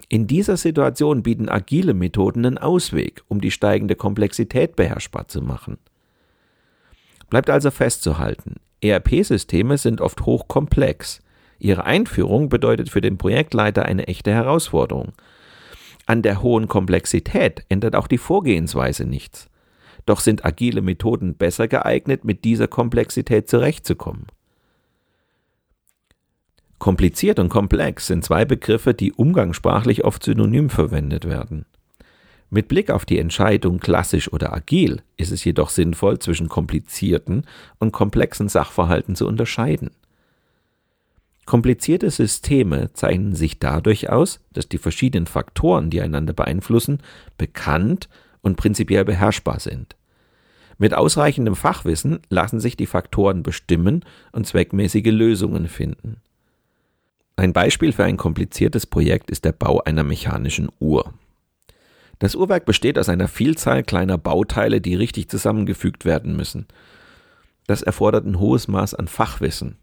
In 0.07 0.27
dieser 0.27 0.57
Situation 0.57 1.23
bieten 1.23 1.49
agile 1.49 1.95
Methoden 1.95 2.45
einen 2.45 2.57
Ausweg, 2.59 3.23
um 3.27 3.41
die 3.41 3.51
steigende 3.51 3.95
Komplexität 3.95 4.75
beherrschbar 4.75 5.27
zu 5.27 5.41
machen. 5.41 5.77
Bleibt 7.29 7.49
also 7.49 7.71
festzuhalten, 7.71 8.57
ERP-Systeme 8.81 9.77
sind 9.77 9.99
oft 9.99 10.21
hochkomplex. 10.21 11.21
Ihre 11.59 11.85
Einführung 11.85 12.49
bedeutet 12.49 12.89
für 12.89 13.01
den 13.01 13.17
Projektleiter 13.17 13.85
eine 13.85 14.07
echte 14.07 14.31
Herausforderung. 14.31 15.11
An 16.05 16.21
der 16.21 16.41
hohen 16.41 16.67
Komplexität 16.67 17.65
ändert 17.69 17.95
auch 17.95 18.07
die 18.07 18.17
Vorgehensweise 18.17 19.05
nichts. 19.05 19.49
Doch 20.05 20.21
sind 20.21 20.45
agile 20.45 20.81
Methoden 20.81 21.35
besser 21.35 21.67
geeignet, 21.67 22.23
mit 22.23 22.43
dieser 22.45 22.67
Komplexität 22.67 23.49
zurechtzukommen. 23.49 24.27
Kompliziert 26.79 27.39
und 27.39 27.49
komplex 27.49 28.07
sind 28.07 28.23
zwei 28.23 28.45
Begriffe, 28.45 28.93
die 28.93 29.11
umgangssprachlich 29.11 30.05
oft 30.05 30.23
synonym 30.23 30.69
verwendet 30.69 31.25
werden. 31.25 31.65
Mit 32.49 32.69
Blick 32.69 32.89
auf 32.89 33.05
die 33.05 33.19
Entscheidung 33.19 33.79
klassisch 33.79 34.31
oder 34.31 34.53
agil 34.53 35.03
ist 35.17 35.31
es 35.31 35.43
jedoch 35.43 35.69
sinnvoll, 35.69 36.17
zwischen 36.19 36.47
komplizierten 36.47 37.45
und 37.77 37.91
komplexen 37.91 38.47
Sachverhalten 38.47 39.15
zu 39.15 39.27
unterscheiden. 39.27 39.91
Komplizierte 41.49 42.11
Systeme 42.11 42.93
zeichnen 42.93 43.33
sich 43.33 43.57
dadurch 43.57 44.11
aus, 44.11 44.39
dass 44.53 44.69
die 44.69 44.77
verschiedenen 44.77 45.25
Faktoren, 45.25 45.89
die 45.89 45.99
einander 45.99 46.31
beeinflussen, 46.31 46.99
bekannt 47.39 48.07
und 48.41 48.55
prinzipiell 48.55 49.03
beherrschbar 49.03 49.59
sind. 49.59 49.95
Mit 50.77 50.93
ausreichendem 50.93 51.55
Fachwissen 51.55 52.19
lassen 52.29 52.59
sich 52.59 52.77
die 52.77 52.85
Faktoren 52.85 53.41
bestimmen 53.41 54.05
und 54.31 54.45
zweckmäßige 54.45 55.07
Lösungen 55.07 55.67
finden. 55.69 56.17
Ein 57.35 57.51
Beispiel 57.51 57.93
für 57.93 58.03
ein 58.03 58.17
kompliziertes 58.17 58.85
Projekt 58.85 59.31
ist 59.31 59.43
der 59.43 59.53
Bau 59.53 59.81
einer 59.81 60.03
mechanischen 60.03 60.69
Uhr. 60.79 61.15
Das 62.19 62.35
Uhrwerk 62.35 62.65
besteht 62.65 62.99
aus 62.99 63.09
einer 63.09 63.27
Vielzahl 63.27 63.81
kleiner 63.81 64.19
Bauteile, 64.19 64.81
die 64.81 64.93
richtig 64.93 65.29
zusammengefügt 65.29 66.05
werden 66.05 66.35
müssen. 66.35 66.67
Das 67.65 67.81
erfordert 67.81 68.27
ein 68.27 68.39
hohes 68.39 68.67
Maß 68.67 68.93
an 68.93 69.07
Fachwissen. 69.07 69.77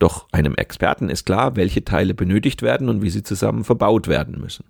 Doch 0.00 0.26
einem 0.32 0.54
Experten 0.54 1.10
ist 1.10 1.26
klar, 1.26 1.56
welche 1.56 1.84
Teile 1.84 2.14
benötigt 2.14 2.62
werden 2.62 2.88
und 2.88 3.02
wie 3.02 3.10
sie 3.10 3.22
zusammen 3.22 3.64
verbaut 3.64 4.08
werden 4.08 4.40
müssen. 4.40 4.64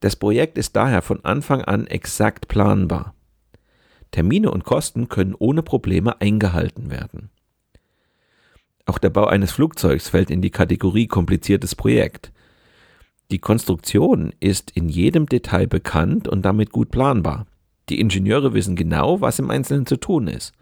Das 0.00 0.16
Projekt 0.16 0.56
ist 0.56 0.74
daher 0.74 1.02
von 1.02 1.24
Anfang 1.24 1.62
an 1.62 1.86
exakt 1.86 2.48
planbar. 2.48 3.14
Termine 4.12 4.50
und 4.50 4.64
Kosten 4.64 5.08
können 5.08 5.34
ohne 5.38 5.62
Probleme 5.62 6.18
eingehalten 6.20 6.90
werden. 6.90 7.28
Auch 8.86 8.98
der 8.98 9.10
Bau 9.10 9.26
eines 9.26 9.52
Flugzeugs 9.52 10.08
fällt 10.08 10.30
in 10.30 10.40
die 10.40 10.50
Kategorie 10.50 11.08
kompliziertes 11.08 11.74
Projekt. 11.74 12.32
Die 13.30 13.38
Konstruktion 13.38 14.32
ist 14.40 14.70
in 14.70 14.88
jedem 14.88 15.26
Detail 15.26 15.66
bekannt 15.66 16.26
und 16.26 16.42
damit 16.42 16.70
gut 16.70 16.90
planbar. 16.90 17.46
Die 17.90 18.00
Ingenieure 18.00 18.54
wissen 18.54 18.76
genau, 18.76 19.20
was 19.20 19.38
im 19.40 19.50
Einzelnen 19.50 19.84
zu 19.84 19.96
tun 19.96 20.28
ist. 20.28 20.52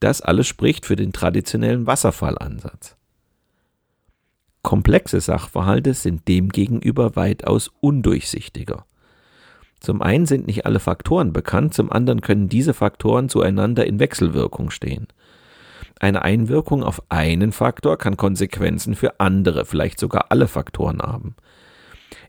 Das 0.00 0.22
alles 0.22 0.48
spricht 0.48 0.86
für 0.86 0.96
den 0.96 1.12
traditionellen 1.12 1.86
Wasserfallansatz. 1.86 2.95
Komplexe 4.66 5.20
Sachverhalte 5.20 5.94
sind 5.94 6.26
demgegenüber 6.26 7.14
weitaus 7.14 7.70
undurchsichtiger. 7.78 8.84
Zum 9.78 10.02
einen 10.02 10.26
sind 10.26 10.48
nicht 10.48 10.66
alle 10.66 10.80
Faktoren 10.80 11.32
bekannt, 11.32 11.72
zum 11.72 11.92
anderen 11.92 12.20
können 12.20 12.48
diese 12.48 12.74
Faktoren 12.74 13.28
zueinander 13.28 13.86
in 13.86 14.00
Wechselwirkung 14.00 14.70
stehen. 14.70 15.06
Eine 16.00 16.22
Einwirkung 16.22 16.82
auf 16.82 17.00
einen 17.10 17.52
Faktor 17.52 17.96
kann 17.96 18.16
Konsequenzen 18.16 18.96
für 18.96 19.20
andere, 19.20 19.66
vielleicht 19.66 20.00
sogar 20.00 20.32
alle 20.32 20.48
Faktoren 20.48 21.00
haben. 21.00 21.36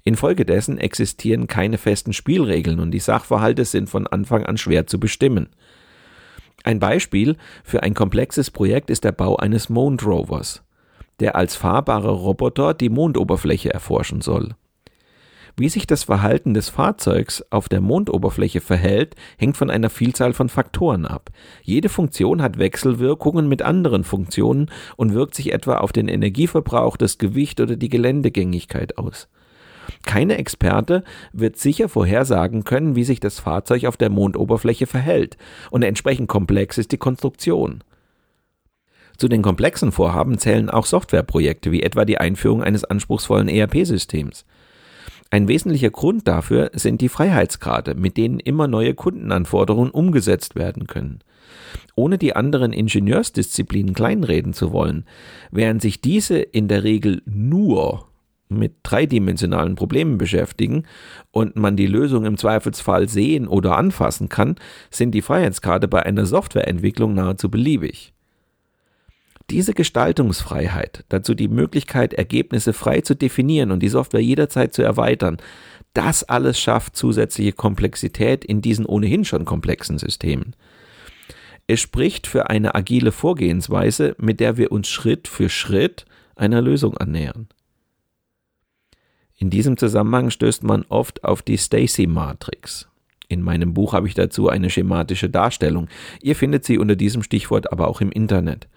Infolgedessen 0.04 0.78
existieren 0.78 1.48
keine 1.48 1.80
festen 1.80 2.14
Spielregeln 2.14 2.80
und 2.80 2.92
die 2.92 3.00
Sachverhalte 3.00 3.66
sind 3.66 3.90
von 3.90 4.06
Anfang 4.06 4.46
an 4.46 4.58
schwer 4.58 4.86
zu 4.86 5.00
bestimmen. 5.00 5.50
Ein 6.64 6.78
Beispiel 6.78 7.36
für 7.64 7.82
ein 7.82 7.96
komplexes 7.96 8.52
Projekt 8.52 8.92
ist 8.92 9.06
der 9.06 9.12
Bau 9.12 9.38
eines 9.38 9.70
Moon 9.70 10.00
Rovers, 10.00 10.62
der 11.20 11.36
als 11.36 11.56
fahrbarer 11.56 12.12
Roboter 12.12 12.74
die 12.74 12.90
Mondoberfläche 12.90 13.74
erforschen 13.74 14.22
soll. 14.22 14.56
Wie 15.60 15.70
sich 15.70 15.88
das 15.88 16.04
Verhalten 16.04 16.54
des 16.54 16.70
Fahrzeugs 16.70 17.44
auf 17.50 17.68
der 17.68 17.82
Mondoberfläche 17.82 18.62
verhält, 18.62 19.16
hängt 19.40 19.58
von 19.58 19.72
einer 19.72 19.90
Vielzahl 19.90 20.34
von 20.34 20.50
Faktoren 20.50 21.08
ab. 21.08 21.32
Jede 21.64 21.90
Funktion 21.90 22.44
hat 22.44 22.60
Wechselwirkungen 22.60 23.50
mit 23.50 23.64
anderen 23.64 24.04
Funktionen 24.04 24.70
und 24.98 25.16
wirkt 25.16 25.34
sich 25.34 25.52
etwa 25.52 25.80
auf 25.80 25.92
den 25.92 26.10
Energieverbrauch, 26.10 26.96
das 26.96 27.18
Gewicht 27.18 27.60
oder 27.60 27.76
die 27.76 27.90
Geländegängigkeit 27.90 29.00
aus. 29.00 29.30
Keine 30.06 30.38
Experte 30.38 31.04
wird 31.34 31.58
sicher 31.58 31.90
vorhersagen 31.90 32.64
können, 32.64 32.96
wie 32.96 33.04
sich 33.04 33.20
das 33.20 33.40
Fahrzeug 33.40 33.86
auf 33.86 33.98
der 33.98 34.12
Mondoberfläche 34.12 34.86
verhält, 34.86 35.38
und 35.72 35.82
entsprechend 35.82 36.30
komplex 36.30 36.78
ist 36.78 36.92
die 36.92 36.98
Konstruktion. 36.98 37.84
Zu 39.18 39.28
den 39.28 39.42
komplexen 39.42 39.92
Vorhaben 39.92 40.38
zählen 40.38 40.70
auch 40.70 40.86
Softwareprojekte, 40.86 41.72
wie 41.72 41.82
etwa 41.82 42.06
die 42.06 42.20
Einführung 42.20 42.62
eines 42.62 42.84
anspruchsvollen 42.84 43.50
ERP-Systems. 43.50 44.46
Ein 45.30 45.48
wesentlicher 45.48 45.90
Grund 45.90 46.28
dafür 46.28 46.72
sind 46.74 47.02
die 47.02 47.10
Freiheitsgrade, 47.10 47.96
mit 47.96 48.16
denen 48.16 48.40
immer 48.40 48.68
neue 48.68 48.94
Kundenanforderungen 48.94 49.92
umgesetzt 49.92 50.56
werden 50.56 50.88
können. 50.88 51.20
Ohne 51.96 52.18
die 52.18 52.36
anderen 52.36 52.72
Ingenieursdisziplinen 52.72 53.94
kleinreden 53.94 54.54
zu 54.54 54.72
wollen, 54.72 55.06
während 55.52 55.82
sich 55.82 56.00
diese 56.00 56.38
in 56.38 56.68
der 56.68 56.84
Regel 56.84 57.22
nur 57.26 58.08
mit 58.50 58.76
dreidimensionalen 58.84 59.76
Problemen 59.76 60.18
beschäftigen 60.18 60.84
und 61.32 61.58
man 61.58 61.76
die 61.76 61.88
Lösung 61.88 62.26
im 62.26 62.38
Zweifelsfall 62.38 63.10
sehen 63.10 63.48
oder 63.48 63.78
anfassen 63.78 64.30
kann, 64.30 64.56
sind 64.90 65.12
die 65.12 65.22
Freiheitsgrade 65.22 65.90
bei 65.90 66.04
einer 66.04 66.26
Softwareentwicklung 66.26 67.14
nahezu 67.14 67.50
beliebig. 67.50 68.14
Diese 69.50 69.74
Gestaltungsfreiheit, 69.74 71.06
dazu 71.08 71.34
die 71.34 71.48
Möglichkeit, 71.48 72.14
Ergebnisse 72.14 72.74
frei 72.74 73.02
zu 73.02 73.16
definieren 73.16 73.72
und 73.72 73.82
die 73.82 73.88
Software 73.88 74.22
jederzeit 74.22 74.74
zu 74.74 74.82
erweitern, 74.82 75.38
das 75.94 76.24
alles 76.26 76.60
schafft 76.60 76.98
zusätzliche 76.98 77.54
Komplexität 77.54 78.44
in 78.44 78.62
diesen 78.62 78.86
ohnehin 78.86 79.24
schon 79.24 79.46
komplexen 79.46 79.98
Systemen. 79.98 80.56
Es 81.66 81.80
spricht 81.80 82.28
für 82.28 82.50
eine 82.50 82.76
agile 82.76 83.12
Vorgehensweise, 83.12 84.16
mit 84.20 84.40
der 84.40 84.58
wir 84.58 84.72
uns 84.72 84.90
Schritt 84.90 85.28
für 85.28 85.50
Schritt 85.50 86.06
einer 86.36 86.62
Lösung 86.62 86.98
annähern. 86.98 87.48
In 89.38 89.50
diesem 89.50 89.78
Zusammenhang 89.78 90.30
stößt 90.30 90.64
man 90.64 90.84
oft 90.90 91.24
auf 91.24 91.42
die 91.42 91.58
Stacy-Matrix. 91.58 92.90
In 93.30 93.42
meinem 93.42 93.74
Buch 93.74 93.94
habe 93.94 94.08
ich 94.08 94.14
dazu 94.14 94.50
eine 94.50 94.70
schematische 94.70 95.30
Darstellung. 95.30 95.88
Ihr 96.22 96.36
findet 96.36 96.66
sie 96.66 96.78
unter 96.78 96.96
diesem 96.96 97.24
Stichwort 97.24 97.72
aber 97.72 97.88
auch 97.88 98.02
im 98.02 98.12
Internet. 98.12 98.68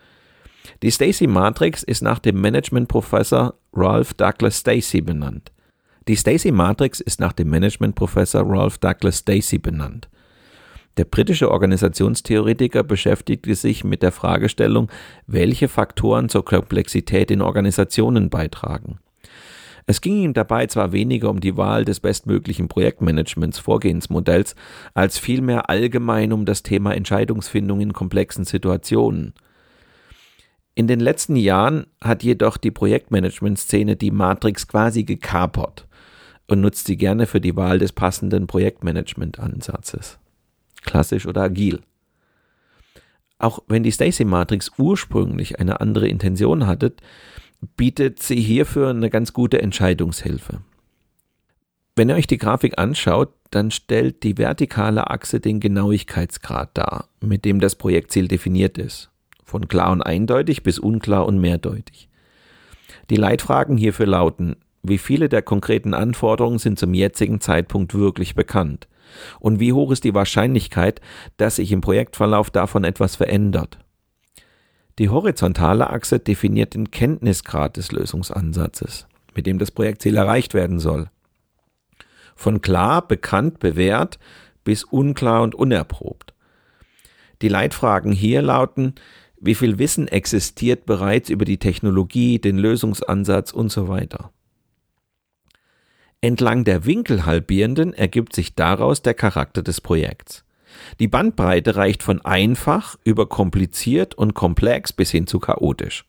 Die 0.82 0.90
Stacy-Matrix 0.90 1.82
ist 1.82 2.00
nach 2.00 2.20
dem 2.20 2.40
Management-Professor 2.40 3.52
Ralph 3.74 4.14
Douglas 4.14 4.60
Stacy 4.60 5.02
benannt. 5.02 5.52
Die 6.08 6.16
Stacy-Matrix 6.16 7.00
ist 7.00 7.20
nach 7.20 7.34
dem 7.34 7.50
Management-Professor 7.50 8.42
Ralph 8.48 8.78
Douglas 8.78 9.18
Stacy 9.18 9.58
benannt. 9.58 10.08
Der 10.96 11.04
britische 11.04 11.50
Organisationstheoretiker 11.50 12.82
beschäftigte 12.82 13.54
sich 13.56 13.84
mit 13.84 14.02
der 14.02 14.10
Fragestellung, 14.10 14.90
welche 15.26 15.68
Faktoren 15.68 16.30
zur 16.30 16.46
Komplexität 16.46 17.30
in 17.30 17.42
Organisationen 17.42 18.30
beitragen. 18.30 19.00
Es 19.84 20.00
ging 20.00 20.22
ihm 20.22 20.32
dabei 20.32 20.66
zwar 20.66 20.92
weniger 20.92 21.28
um 21.28 21.40
die 21.40 21.58
Wahl 21.58 21.84
des 21.84 22.00
bestmöglichen 22.00 22.68
Projektmanagements 22.68 23.58
Vorgehensmodells, 23.58 24.54
als 24.94 25.18
vielmehr 25.18 25.68
allgemein 25.68 26.32
um 26.32 26.46
das 26.46 26.62
Thema 26.62 26.94
Entscheidungsfindung 26.94 27.82
in 27.82 27.92
komplexen 27.92 28.46
Situationen. 28.46 29.34
In 30.74 30.87
den 30.87 31.00
letzten 31.00 31.37
Jahren 31.37 31.87
hat 32.00 32.22
jedoch 32.22 32.56
die 32.56 32.70
Projektmanagement-Szene 32.70 33.96
die 33.96 34.11
Matrix 34.11 34.68
quasi 34.68 35.04
gekapert 35.04 35.87
und 36.46 36.61
nutzt 36.61 36.87
sie 36.87 36.96
gerne 36.96 37.26
für 37.26 37.40
die 37.40 37.56
Wahl 37.56 37.78
des 37.78 37.92
passenden 37.92 38.46
Projektmanagement-Ansatzes. 38.46 40.18
Klassisch 40.83 41.26
oder 41.26 41.42
agil. 41.42 41.80
Auch 43.38 43.61
wenn 43.68 43.83
die 43.83 43.90
Stacy-Matrix 43.90 44.72
ursprünglich 44.78 45.59
eine 45.59 45.80
andere 45.80 46.09
Intention 46.09 46.66
hatte, 46.66 46.92
bietet 47.76 48.22
sie 48.22 48.40
hierfür 48.40 48.90
eine 48.90 49.11
ganz 49.11 49.33
gute 49.33 49.61
Entscheidungshilfe. 49.62 50.61
Wenn 51.96 52.09
ihr 52.09 52.14
euch 52.14 52.26
die 52.26 52.38
Grafik 52.38 52.78
anschaut, 52.78 53.33
dann 53.50 53.70
stellt 53.70 54.22
die 54.22 54.38
vertikale 54.38 55.11
Achse 55.11 55.40
den 55.40 55.61
Genauigkeitsgrad 55.61 56.70
dar, 56.74 57.09
mit 57.20 57.44
dem 57.44 57.61
das 57.61 57.74
Projektziel 57.74 58.28
definiert 58.28 58.78
ist. 58.78 59.11
Von 59.50 59.66
klar 59.66 59.90
und 59.90 60.00
eindeutig 60.00 60.62
bis 60.62 60.78
unklar 60.78 61.26
und 61.26 61.40
mehrdeutig. 61.40 62.08
Die 63.10 63.16
Leitfragen 63.16 63.76
hierfür 63.76 64.06
lauten, 64.06 64.54
wie 64.84 64.96
viele 64.96 65.28
der 65.28 65.42
konkreten 65.42 65.92
Anforderungen 65.92 66.60
sind 66.60 66.78
zum 66.78 66.94
jetzigen 66.94 67.40
Zeitpunkt 67.40 67.92
wirklich 67.92 68.36
bekannt? 68.36 68.86
Und 69.40 69.58
wie 69.58 69.72
hoch 69.72 69.90
ist 69.90 70.04
die 70.04 70.14
Wahrscheinlichkeit, 70.14 71.00
dass 71.36 71.56
sich 71.56 71.72
im 71.72 71.80
Projektverlauf 71.80 72.50
davon 72.50 72.84
etwas 72.84 73.16
verändert? 73.16 73.80
Die 75.00 75.08
horizontale 75.08 75.90
Achse 75.90 76.20
definiert 76.20 76.74
den 76.74 76.92
Kenntnisgrad 76.92 77.76
des 77.76 77.90
Lösungsansatzes, 77.90 79.08
mit 79.34 79.46
dem 79.46 79.58
das 79.58 79.72
Projektziel 79.72 80.16
erreicht 80.16 80.54
werden 80.54 80.78
soll. 80.78 81.10
Von 82.36 82.60
klar, 82.60 83.04
bekannt, 83.04 83.58
bewährt 83.58 84.20
bis 84.62 84.84
unklar 84.84 85.42
und 85.42 85.56
unerprobt. 85.56 86.34
Die 87.42 87.48
Leitfragen 87.48 88.12
hier 88.12 88.42
lauten, 88.42 88.94
Wie 89.42 89.55
viel 89.55 89.79
Wissen 89.79 90.07
existiert 90.07 90.85
bereits 90.85 91.31
über 91.31 91.46
die 91.46 91.57
Technologie, 91.57 92.38
den 92.38 92.59
Lösungsansatz 92.59 93.53
und 93.53 93.72
so 93.72 93.88
weiter? 93.88 94.31
Entlang 96.20 96.64
der 96.64 96.85
Winkelhalbierenden 96.85 97.94
ergibt 97.94 98.35
sich 98.35 98.55
daraus 98.55 99.00
der 99.00 99.14
Charakter 99.14 99.62
des 99.62 99.81
Projekts. 99.81 100.44
Die 101.00 101.09
Bandbreite 101.09 101.76
reicht 101.76 102.03
von 102.03 102.22
einfach 102.22 102.98
über 103.03 103.26
kompliziert 103.26 104.14
und 104.14 104.35
komplex 104.35 104.92
bis 104.92 105.11
hin 105.11 105.26
zu 105.26 105.38
chaotisch. 105.38 106.05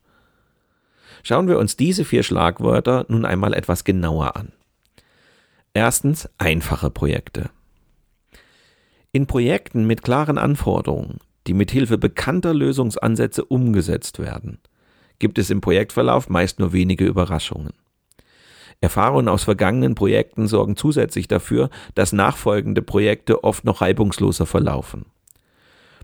Schauen 1.22 1.48
wir 1.48 1.58
uns 1.58 1.76
diese 1.76 2.04
vier 2.04 2.24
Schlagwörter 2.24 3.06
nun 3.08 3.24
einmal 3.24 3.54
etwas 3.54 3.84
genauer 3.84 4.36
an. 4.36 4.52
Erstens 5.72 6.28
einfache 6.36 6.90
Projekte. 6.90 7.48
In 9.12 9.26
Projekten 9.26 9.86
mit 9.86 10.02
klaren 10.02 10.36
Anforderungen, 10.36 11.18
die 11.46 11.54
mit 11.54 11.70
Hilfe 11.70 11.98
bekannter 11.98 12.54
Lösungsansätze 12.54 13.44
umgesetzt 13.44 14.18
werden, 14.18 14.58
gibt 15.18 15.38
es 15.38 15.50
im 15.50 15.60
Projektverlauf 15.60 16.28
meist 16.28 16.58
nur 16.58 16.72
wenige 16.72 17.04
Überraschungen. 17.04 17.72
Erfahrungen 18.80 19.28
aus 19.28 19.44
vergangenen 19.44 19.94
Projekten 19.94 20.48
sorgen 20.48 20.76
zusätzlich 20.76 21.28
dafür, 21.28 21.70
dass 21.94 22.12
nachfolgende 22.12 22.82
Projekte 22.82 23.44
oft 23.44 23.64
noch 23.64 23.80
reibungsloser 23.80 24.44
verlaufen. 24.44 25.06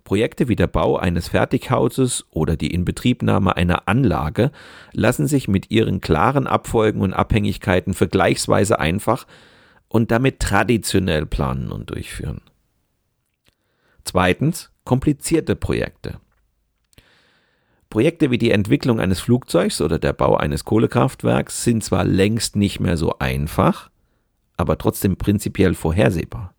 Projekte 0.05 0.49
wie 0.49 0.57
der 0.57 0.69
Bau 0.69 0.97
eines 0.97 1.29
Fertighauses 1.29 2.25
oder 2.31 2.57
die 2.57 2.73
Inbetriebnahme 2.73 3.57
einer 3.57 3.89
Anlage 3.89 4.53
lassen 4.93 5.27
sich 5.27 5.49
mit 5.49 5.71
ihren 5.71 6.01
klaren 6.01 6.47
Abfolgen 6.47 7.03
und 7.03 7.13
Abhängigkeiten 7.13 7.95
vergleichsweise 7.95 8.79
einfach 8.79 9.27
und 9.89 10.11
damit 10.11 10.41
traditionell 10.41 11.27
planen 11.27 11.73
und 11.73 11.91
durchführen. 11.91 12.41
Zweitens, 14.05 14.71
komplizierte 14.89 15.55
Projekte. 15.55 16.19
Projekte 17.91 18.31
wie 18.31 18.39
die 18.39 18.53
Entwicklung 18.53 19.01
eines 19.01 19.21
Flugzeugs 19.21 19.83
oder 19.83 19.99
der 19.99 20.15
Bau 20.15 20.35
eines 20.35 20.65
Kohlekraftwerks 20.65 21.63
sind 21.63 21.85
zwar 21.85 22.05
längst 22.05 22.57
nicht 22.57 22.81
mehr 22.81 22.97
so 22.97 23.19
einfach, 23.19 23.91
aber 24.57 24.79
trotzdem 24.79 25.17
prinzipiell 25.17 25.75
vorhersehbar. 25.75 26.55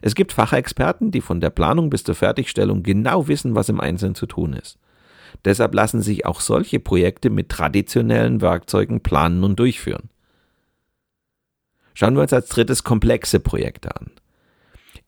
Es 0.00 0.14
gibt 0.14 0.32
Fachexperten, 0.32 1.10
die 1.10 1.20
von 1.20 1.42
der 1.42 1.50
Planung 1.50 1.90
bis 1.90 2.02
zur 2.02 2.14
Fertigstellung 2.14 2.82
genau 2.82 3.28
wissen, 3.28 3.54
was 3.54 3.68
im 3.68 3.78
Einzelnen 3.78 4.14
zu 4.14 4.24
tun 4.24 4.54
ist. 4.54 4.78
Deshalb 5.44 5.74
lassen 5.74 6.00
sich 6.00 6.24
auch 6.24 6.40
solche 6.40 6.80
Projekte 6.80 7.28
mit 7.28 7.50
traditionellen 7.50 8.40
Werkzeugen 8.40 9.02
planen 9.02 9.44
und 9.44 9.58
durchführen. 9.58 10.08
Schauen 11.92 12.14
wir 12.14 12.22
uns 12.22 12.32
als 12.32 12.48
drittes 12.48 12.84
komplexe 12.84 13.38
Projekte 13.38 13.94
an. 13.94 14.12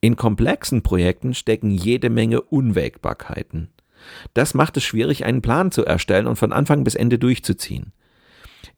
In 0.05 0.17
komplexen 0.17 0.83
Projekten 0.83 1.33
stecken 1.33 1.71
jede 1.71 2.11
Menge 2.11 2.43
Unwägbarkeiten. 2.43 3.69
Das 4.35 4.53
macht 4.53 4.77
es 4.77 4.83
schwierig, 4.83 5.25
einen 5.25 5.43
Plan 5.43 5.71
zu 5.71 5.85
erstellen 5.85 6.27
und 6.27 6.35
von 6.35 6.53
Anfang 6.53 6.83
bis 6.83 6.97
Ende 6.97 7.21
durchzuziehen. 7.21 7.93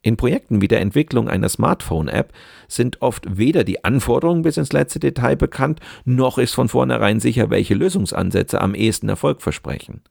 In 0.03 0.19
Projekten 0.19 0.61
wie 0.61 0.69
der 0.69 0.83
Entwicklung 0.83 1.31
einer 1.31 1.49
Smartphone-App 1.49 2.35
sind 2.69 3.01
oft 3.01 3.39
weder 3.39 3.65
die 3.65 3.85
Anforderungen 3.85 4.43
bis 4.43 4.59
ins 4.59 4.75
letzte 4.75 5.01
Detail 5.01 5.35
bekannt, 5.35 5.81
noch 6.05 6.37
ist 6.37 6.53
von 6.53 6.69
vornherein 6.69 7.21
sicher, 7.21 7.49
welche 7.49 7.73
Lösungsansätze 7.73 8.61
am 8.61 8.75
ehesten 8.75 9.09
Erfolg 9.09 9.41
versprechen. 9.41 10.03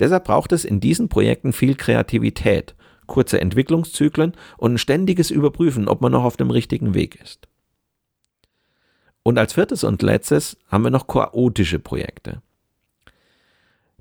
Deshalb 0.00 0.24
braucht 0.24 0.52
es 0.52 0.66
in 0.66 0.80
diesen 0.80 1.08
Projekten 1.08 1.54
viel 1.54 1.76
Kreativität, 1.76 2.74
kurze 3.06 3.40
Entwicklungszyklen 3.40 4.34
und 4.58 4.74
ein 4.74 4.78
ständiges 4.78 5.30
Überprüfen, 5.30 5.88
ob 5.88 6.02
man 6.02 6.12
noch 6.12 6.24
auf 6.24 6.36
dem 6.36 6.50
richtigen 6.50 6.92
Weg 6.92 7.18
ist. 7.22 7.49
Und 9.22 9.38
als 9.38 9.52
viertes 9.52 9.84
und 9.84 10.02
letztes 10.02 10.56
haben 10.68 10.84
wir 10.84 10.90
noch 10.90 11.06
chaotische 11.06 11.78
Projekte. 11.78 12.42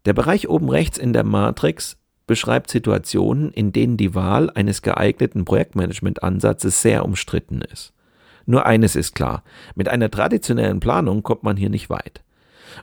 Der 0.05 0.13
Bereich 0.13 0.47
oben 0.47 0.69
rechts 0.69 0.97
in 0.97 1.13
der 1.13 1.23
Matrix 1.23 1.97
beschreibt 2.25 2.69
Situationen, 2.69 3.51
in 3.51 3.73
denen 3.73 3.97
die 3.97 4.15
Wahl 4.15 4.49
eines 4.51 4.81
geeigneten 4.81 5.45
Projektmanagement-Ansatzes 5.45 6.81
sehr 6.81 7.03
umstritten 7.03 7.61
ist. 7.61 7.93
Nur 8.45 8.65
eines 8.65 8.95
ist 8.95 9.13
klar, 9.13 9.43
mit 9.75 9.89
einer 9.89 10.09
traditionellen 10.09 10.79
Planung 10.79 11.21
kommt 11.23 11.43
man 11.43 11.57
hier 11.57 11.69
nicht 11.69 11.89
weit. 11.89 12.23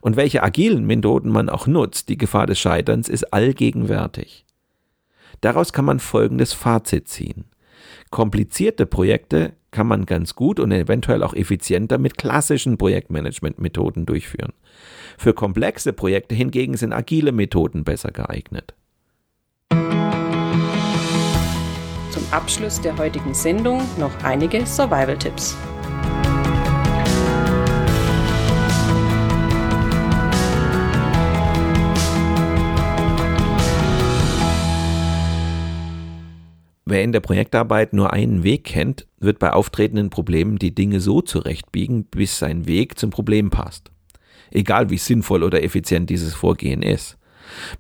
Und 0.01 0.17
welche 0.17 0.43
agilen 0.43 0.85
Methoden 0.85 1.31
man 1.31 1.49
auch 1.49 1.67
nutzt, 1.67 2.09
die 2.09 2.19
Gefahr 2.19 2.47
des 2.47 2.59
Scheiterns 2.59 3.09
ist 3.09 3.33
allgegenwärtig. 3.33 4.45
Daraus 5.41 5.73
kann 5.73 5.85
man 5.85 6.01
folgendes 6.01 6.53
Fazit 6.53 7.09
ziehen. 7.09 7.45
Komplizierte 8.11 8.87
Projekte 8.87 9.55
kann 9.77 9.89
man 9.89 10.07
ganz 10.07 10.35
gut 10.35 10.59
und 10.59 10.73
eventuell 10.73 11.23
auch 11.23 11.35
effizienter 11.35 11.99
mit 11.99 12.17
klassischen 12.17 12.79
Projektmanagement-Methoden 12.79 14.07
durchführen. 14.07 14.55
Für 15.19 15.35
komplexe 15.35 15.93
Projekte 15.93 16.35
hingegen 16.35 16.79
sind 16.79 16.95
agile 16.95 17.31
Methoden 17.31 17.85
besser 17.85 18.11
geeignet. 18.11 18.73
Zum 22.11 22.23
Abschluss 22.31 22.81
der 22.81 22.97
heutigen 22.97 23.35
Sendung 23.35 23.83
noch 23.99 24.13
einige 24.25 24.65
Survival-Tipps. 24.65 25.55
Wer 36.89 37.03
in 37.03 37.11
der 37.11 37.19
Projektarbeit 37.19 37.93
nur 37.93 38.13
einen 38.13 38.45
Weg 38.45 38.63
kennt, 38.63 39.09
wird 39.19 39.41
bei 39.41 39.53
auftretenden 39.53 40.09
Problemen 40.09 40.57
die 40.57 40.73
Dinge 40.73 41.01
so 41.01 41.21
zurechtbiegen, 41.21 42.05
bis 42.05 42.39
sein 42.39 42.67
Weg 42.67 42.97
zum 42.97 43.11
Problem 43.11 43.51
passt. 43.51 43.91
Egal 44.53 44.89
wie 44.89 44.99
sinnvoll 44.99 45.43
oder 45.43 45.65
effizient 45.65 46.09
dieses 46.11 46.35
Vorgehen 46.35 46.83
ist. 46.83 47.19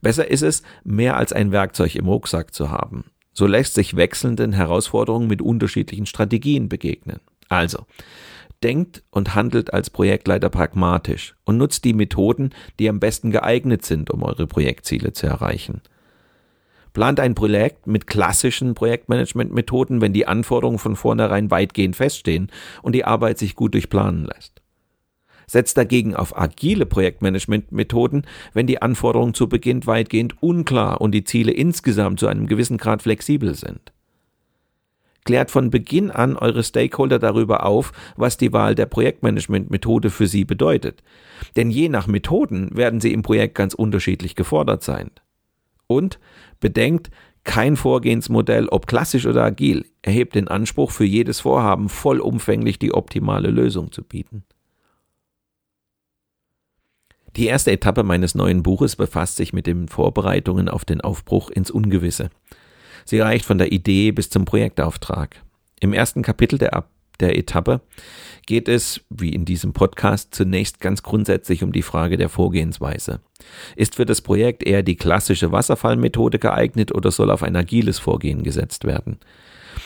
Besser 0.02 0.28
ist 0.28 0.42
es, 0.42 0.64
mehr 0.82 1.16
als 1.16 1.32
ein 1.32 1.52
Werkzeug 1.52 1.94
im 1.94 2.06
Rucksack 2.06 2.52
zu 2.52 2.70
haben. 2.72 3.04
So 3.32 3.46
lässt 3.46 3.74
sich 3.74 3.94
wechselnden 3.94 4.52
Herausforderungen 4.52 5.28
mit 5.28 5.40
unterschiedlichen 5.40 6.06
Strategien 6.06 6.68
begegnen. 6.68 7.20
Also, 7.48 7.86
denkt 8.64 9.04
und 9.10 9.36
handelt 9.36 9.72
als 9.72 9.88
Projektleiter 9.88 10.48
pragmatisch 10.48 11.36
und 11.44 11.58
nutzt 11.58 11.84
die 11.84 11.92
Methoden, 11.92 12.50
die 12.80 12.88
am 12.88 12.98
besten 12.98 13.30
geeignet 13.30 13.84
sind, 13.84 14.10
um 14.10 14.24
eure 14.24 14.48
Projektziele 14.48 15.12
zu 15.12 15.28
erreichen. 15.28 15.82
Plant 16.96 17.20
ein 17.20 17.34
Projekt 17.34 17.86
mit 17.86 18.06
klassischen 18.06 18.74
Projektmanagement-Methoden, 18.74 20.00
wenn 20.00 20.14
die 20.14 20.26
Anforderungen 20.26 20.78
von 20.78 20.96
vornherein 20.96 21.50
weitgehend 21.50 21.94
feststehen 21.94 22.50
und 22.80 22.94
die 22.94 23.04
Arbeit 23.04 23.36
sich 23.36 23.54
gut 23.54 23.74
durchplanen 23.74 24.24
lässt. 24.24 24.62
Setzt 25.46 25.76
dagegen 25.76 26.16
auf 26.16 26.38
agile 26.38 26.86
Projektmanagement-Methoden, 26.86 28.22
wenn 28.54 28.66
die 28.66 28.80
Anforderungen 28.80 29.34
zu 29.34 29.46
Beginn 29.46 29.84
weitgehend 29.84 30.42
unklar 30.42 31.02
und 31.02 31.12
die 31.12 31.24
Ziele 31.24 31.52
insgesamt 31.52 32.18
zu 32.18 32.28
einem 32.28 32.46
gewissen 32.46 32.78
Grad 32.78 33.02
flexibel 33.02 33.54
sind. 33.54 33.92
Klärt 35.26 35.50
von 35.50 35.68
Beginn 35.68 36.10
an 36.10 36.34
eure 36.34 36.64
Stakeholder 36.64 37.18
darüber 37.18 37.66
auf, 37.66 37.92
was 38.16 38.38
die 38.38 38.54
Wahl 38.54 38.74
der 38.74 38.86
Projektmanagement-Methode 38.86 40.08
für 40.08 40.28
sie 40.28 40.46
bedeutet. 40.46 41.02
Denn 41.56 41.68
je 41.68 41.90
nach 41.90 42.06
Methoden 42.06 42.74
werden 42.74 43.02
sie 43.02 43.12
im 43.12 43.20
Projekt 43.20 43.54
ganz 43.54 43.74
unterschiedlich 43.74 44.34
gefordert 44.34 44.82
sein. 44.82 45.10
Und 45.88 46.18
bedenkt, 46.60 47.10
kein 47.44 47.76
Vorgehensmodell, 47.76 48.68
ob 48.68 48.86
klassisch 48.86 49.26
oder 49.26 49.44
agil, 49.44 49.86
erhebt 50.02 50.34
den 50.34 50.48
Anspruch, 50.48 50.90
für 50.90 51.04
jedes 51.04 51.40
Vorhaben 51.40 51.88
vollumfänglich 51.88 52.78
die 52.78 52.92
optimale 52.92 53.50
Lösung 53.50 53.92
zu 53.92 54.02
bieten. 54.02 54.44
Die 57.36 57.46
erste 57.46 57.70
Etappe 57.70 58.02
meines 58.02 58.34
neuen 58.34 58.62
Buches 58.62 58.96
befasst 58.96 59.36
sich 59.36 59.52
mit 59.52 59.66
den 59.66 59.88
Vorbereitungen 59.88 60.68
auf 60.68 60.84
den 60.84 61.02
Aufbruch 61.02 61.50
ins 61.50 61.70
Ungewisse. 61.70 62.30
Sie 63.04 63.20
reicht 63.20 63.44
von 63.44 63.58
der 63.58 63.72
Idee 63.72 64.10
bis 64.10 64.30
zum 64.30 64.44
Projektauftrag. 64.44 65.42
Im 65.78 65.92
ersten 65.92 66.22
Kapitel 66.22 66.58
der, 66.58 66.86
der 67.20 67.38
Etappe 67.38 67.80
geht 68.46 68.68
es, 68.68 69.00
wie 69.10 69.30
in 69.30 69.44
diesem 69.44 69.72
Podcast, 69.72 70.34
zunächst 70.34 70.80
ganz 70.80 71.02
grundsätzlich 71.02 71.62
um 71.62 71.72
die 71.72 71.82
Frage 71.82 72.16
der 72.16 72.28
Vorgehensweise. 72.28 73.20
Ist 73.74 73.96
für 73.96 74.06
das 74.06 74.20
Projekt 74.20 74.62
eher 74.62 74.82
die 74.82 74.96
klassische 74.96 75.52
Wasserfallmethode 75.52 76.38
geeignet 76.38 76.94
oder 76.94 77.10
soll 77.10 77.30
auf 77.30 77.42
ein 77.42 77.56
agiles 77.56 77.98
Vorgehen 77.98 78.42
gesetzt 78.42 78.84
werden? 78.84 79.18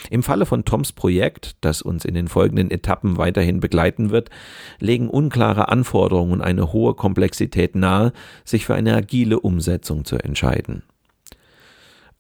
Im 0.08 0.22
Falle 0.22 0.46
von 0.46 0.64
Toms 0.64 0.92
Projekt, 0.92 1.56
das 1.60 1.82
uns 1.82 2.04
in 2.04 2.14
den 2.14 2.28
folgenden 2.28 2.70
Etappen 2.70 3.16
weiterhin 3.16 3.60
begleiten 3.60 4.10
wird, 4.10 4.30
legen 4.78 5.08
unklare 5.08 5.68
Anforderungen 5.68 6.32
und 6.32 6.40
eine 6.40 6.72
hohe 6.72 6.94
Komplexität 6.94 7.74
nahe, 7.74 8.12
sich 8.44 8.66
für 8.66 8.74
eine 8.74 8.94
agile 8.94 9.40
Umsetzung 9.40 10.04
zu 10.04 10.16
entscheiden. 10.16 10.82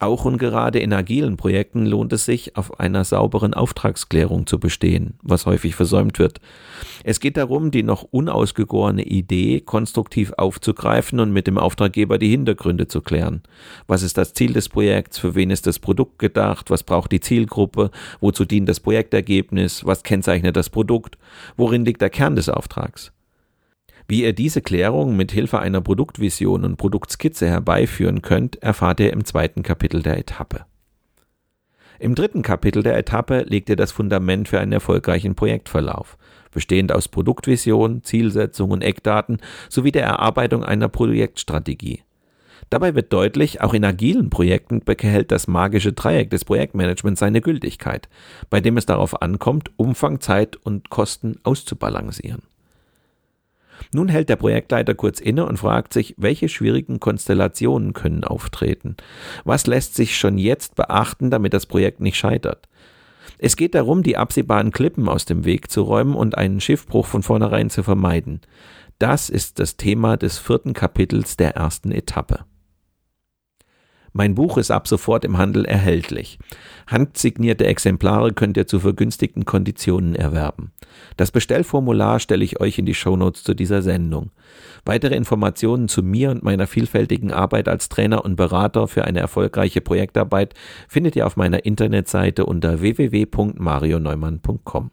Auch 0.02 0.24
und 0.24 0.38
gerade 0.38 0.78
in 0.78 0.94
agilen 0.94 1.36
Projekten 1.36 1.84
lohnt 1.84 2.14
es 2.14 2.24
sich, 2.24 2.56
auf 2.56 2.80
einer 2.80 3.04
sauberen 3.04 3.52
Auftragsklärung 3.52 4.46
zu 4.46 4.58
bestehen, 4.58 5.12
was 5.22 5.44
häufig 5.44 5.74
versäumt 5.74 6.18
wird. 6.18 6.40
Es 7.04 7.20
geht 7.20 7.36
darum, 7.36 7.70
die 7.70 7.82
noch 7.82 8.04
unausgegorene 8.04 9.02
Idee 9.02 9.60
konstruktiv 9.60 10.32
aufzugreifen 10.38 11.20
und 11.20 11.34
mit 11.34 11.46
dem 11.46 11.58
Auftraggeber 11.58 12.16
die 12.16 12.30
Hintergründe 12.30 12.88
zu 12.88 13.02
klären. 13.02 13.42
Was 13.88 14.02
ist 14.02 14.16
das 14.16 14.32
Ziel 14.32 14.54
des 14.54 14.70
Projekts? 14.70 15.18
Für 15.18 15.34
wen 15.34 15.50
ist 15.50 15.66
das 15.66 15.78
Produkt 15.78 16.18
gedacht? 16.18 16.70
Was 16.70 16.82
braucht 16.82 17.12
die 17.12 17.20
Zielgruppe? 17.20 17.90
Wozu 18.20 18.46
dient 18.46 18.70
das 18.70 18.80
Projektergebnis? 18.80 19.84
Was 19.84 20.02
kennzeichnet 20.02 20.56
das 20.56 20.70
Produkt? 20.70 21.18
Worin 21.58 21.84
liegt 21.84 22.00
der 22.00 22.08
Kern 22.08 22.36
des 22.36 22.48
Auftrags? 22.48 23.12
Wie 24.08 24.22
ihr 24.24 24.32
diese 24.32 24.62
Klärung 24.62 25.16
mit 25.16 25.32
Hilfe 25.32 25.60
einer 25.60 25.80
Produktvision 25.80 26.64
und 26.64 26.76
Produktskizze 26.76 27.48
herbeiführen 27.48 28.22
könnt, 28.22 28.62
erfahrt 28.62 29.00
ihr 29.00 29.12
im 29.12 29.24
zweiten 29.24 29.62
Kapitel 29.62 30.02
der 30.02 30.18
Etappe. 30.18 30.64
Im 31.98 32.14
dritten 32.14 32.42
Kapitel 32.42 32.82
der 32.82 32.96
Etappe 32.96 33.44
legt 33.46 33.68
ihr 33.68 33.76
das 33.76 33.92
Fundament 33.92 34.48
für 34.48 34.58
einen 34.58 34.72
erfolgreichen 34.72 35.34
Projektverlauf, 35.34 36.16
bestehend 36.50 36.92
aus 36.92 37.08
Produktvision, 37.08 38.02
Zielsetzung 38.02 38.70
und 38.70 38.82
Eckdaten 38.82 39.38
sowie 39.68 39.92
der 39.92 40.04
Erarbeitung 40.04 40.64
einer 40.64 40.88
Projektstrategie. 40.88 42.02
Dabei 42.70 42.94
wird 42.94 43.12
deutlich, 43.12 43.60
auch 43.60 43.74
in 43.74 43.84
agilen 43.84 44.30
Projekten 44.30 44.80
behält 44.80 45.30
das 45.32 45.48
magische 45.48 45.92
Dreieck 45.92 46.30
des 46.30 46.44
Projektmanagements 46.44 47.20
seine 47.20 47.40
Gültigkeit, 47.40 48.08
bei 48.48 48.60
dem 48.60 48.76
es 48.76 48.86
darauf 48.86 49.20
ankommt, 49.20 49.70
Umfang, 49.76 50.20
Zeit 50.20 50.56
und 50.56 50.88
Kosten 50.88 51.36
auszubalancieren. 51.42 52.42
Nun 53.92 54.08
hält 54.08 54.28
der 54.28 54.36
Projektleiter 54.36 54.94
kurz 54.94 55.20
inne 55.20 55.46
und 55.46 55.58
fragt 55.58 55.92
sich, 55.92 56.14
welche 56.16 56.48
schwierigen 56.48 57.00
Konstellationen 57.00 57.92
können 57.92 58.24
auftreten? 58.24 58.96
Was 59.44 59.66
lässt 59.66 59.94
sich 59.94 60.16
schon 60.16 60.38
jetzt 60.38 60.74
beachten, 60.74 61.30
damit 61.30 61.54
das 61.54 61.66
Projekt 61.66 62.00
nicht 62.00 62.16
scheitert? 62.16 62.68
Es 63.38 63.56
geht 63.56 63.74
darum, 63.74 64.02
die 64.02 64.16
absehbaren 64.16 64.70
Klippen 64.70 65.08
aus 65.08 65.24
dem 65.24 65.44
Weg 65.44 65.70
zu 65.70 65.82
räumen 65.82 66.14
und 66.14 66.36
einen 66.36 66.60
Schiffbruch 66.60 67.06
von 67.06 67.22
vornherein 67.22 67.70
zu 67.70 67.82
vermeiden. 67.82 68.40
Das 68.98 69.30
ist 69.30 69.58
das 69.58 69.76
Thema 69.76 70.18
des 70.18 70.38
vierten 70.38 70.74
Kapitels 70.74 71.36
der 71.36 71.56
ersten 71.56 71.90
Etappe. 71.90 72.44
Mein 74.12 74.34
Buch 74.34 74.58
ist 74.58 74.70
ab 74.70 74.88
sofort 74.88 75.24
im 75.24 75.38
Handel 75.38 75.64
erhältlich. 75.64 76.38
Handsignierte 76.86 77.66
Exemplare 77.66 78.32
könnt 78.32 78.56
ihr 78.56 78.66
zu 78.66 78.80
vergünstigten 78.80 79.44
Konditionen 79.44 80.16
erwerben. 80.16 80.72
Das 81.16 81.30
Bestellformular 81.30 82.18
stelle 82.18 82.44
ich 82.44 82.60
euch 82.60 82.78
in 82.78 82.86
die 82.86 82.94
Shownotes 82.94 83.44
zu 83.44 83.54
dieser 83.54 83.82
Sendung. 83.82 84.30
Weitere 84.84 85.14
Informationen 85.14 85.86
zu 85.88 86.02
mir 86.02 86.30
und 86.30 86.42
meiner 86.42 86.66
vielfältigen 86.66 87.32
Arbeit 87.32 87.68
als 87.68 87.88
Trainer 87.88 88.24
und 88.24 88.34
Berater 88.36 88.88
für 88.88 89.04
eine 89.04 89.20
erfolgreiche 89.20 89.80
Projektarbeit 89.80 90.54
findet 90.88 91.14
ihr 91.16 91.26
auf 91.26 91.36
meiner 91.36 91.64
Internetseite 91.64 92.46
unter 92.46 92.80
www.marioneumann.com. 92.80 94.90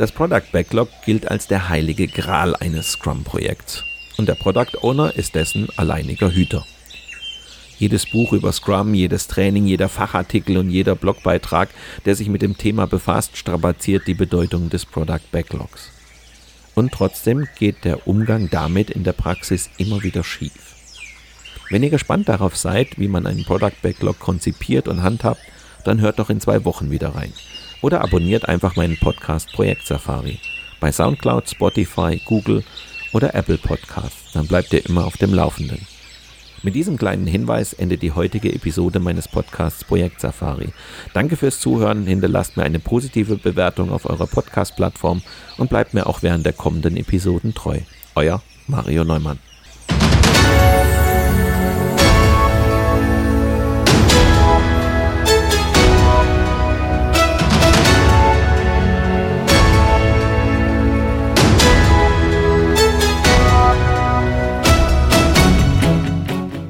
Das 0.00 0.12
Product 0.12 0.50
Backlog 0.50 0.88
gilt 1.04 1.30
als 1.30 1.46
der 1.46 1.68
heilige 1.68 2.08
Gral 2.08 2.56
eines 2.56 2.92
Scrum-Projekts 2.92 3.84
und 4.16 4.30
der 4.30 4.34
Product 4.34 4.78
Owner 4.80 5.14
ist 5.14 5.34
dessen 5.34 5.68
alleiniger 5.76 6.32
Hüter. 6.32 6.64
Jedes 7.78 8.06
Buch 8.06 8.32
über 8.32 8.50
Scrum, 8.50 8.94
jedes 8.94 9.28
Training, 9.28 9.66
jeder 9.66 9.90
Fachartikel 9.90 10.56
und 10.56 10.70
jeder 10.70 10.94
Blogbeitrag, 10.94 11.68
der 12.06 12.16
sich 12.16 12.30
mit 12.30 12.40
dem 12.40 12.56
Thema 12.56 12.86
befasst, 12.86 13.36
strapaziert 13.36 14.06
die 14.06 14.14
Bedeutung 14.14 14.70
des 14.70 14.86
Product 14.86 15.20
Backlogs. 15.32 15.90
Und 16.74 16.92
trotzdem 16.92 17.46
geht 17.58 17.84
der 17.84 18.06
Umgang 18.08 18.48
damit 18.48 18.88
in 18.88 19.04
der 19.04 19.12
Praxis 19.12 19.68
immer 19.76 20.02
wieder 20.02 20.24
schief. 20.24 20.76
Wenn 21.68 21.82
ihr 21.82 21.90
gespannt 21.90 22.26
darauf 22.30 22.56
seid, 22.56 22.98
wie 22.98 23.08
man 23.08 23.26
einen 23.26 23.44
Product 23.44 23.82
Backlog 23.82 24.18
konzipiert 24.18 24.88
und 24.88 25.02
handhabt, 25.02 25.42
dann 25.84 26.00
hört 26.00 26.18
doch 26.18 26.30
in 26.30 26.40
zwei 26.40 26.64
Wochen 26.64 26.90
wieder 26.90 27.14
rein 27.14 27.34
oder 27.82 28.02
abonniert 28.02 28.48
einfach 28.48 28.76
meinen 28.76 28.96
Podcast 28.96 29.52
Projekt 29.52 29.86
Safari 29.86 30.38
bei 30.80 30.90
SoundCloud, 30.90 31.48
Spotify, 31.48 32.20
Google 32.24 32.64
oder 33.12 33.34
Apple 33.34 33.58
Podcasts. 33.58 34.32
Dann 34.32 34.46
bleibt 34.46 34.72
ihr 34.72 34.84
immer 34.86 35.04
auf 35.04 35.16
dem 35.16 35.34
Laufenden. 35.34 35.86
Mit 36.62 36.74
diesem 36.74 36.98
kleinen 36.98 37.26
Hinweis 37.26 37.72
endet 37.72 38.02
die 38.02 38.12
heutige 38.12 38.52
Episode 38.52 38.98
meines 38.98 39.28
Podcasts 39.28 39.82
Projekt 39.82 40.20
Safari. 40.20 40.68
Danke 41.14 41.36
fürs 41.36 41.58
Zuhören, 41.58 42.06
hinterlasst 42.06 42.56
mir 42.56 42.64
eine 42.64 42.78
positive 42.78 43.36
Bewertung 43.36 43.90
auf 43.90 44.04
eurer 44.04 44.26
Podcast-Plattform 44.26 45.22
und 45.56 45.70
bleibt 45.70 45.94
mir 45.94 46.06
auch 46.06 46.22
während 46.22 46.44
der 46.44 46.52
kommenden 46.52 46.98
Episoden 46.98 47.54
treu. 47.54 47.78
Euer 48.14 48.42
Mario 48.66 49.04
Neumann. 49.04 49.38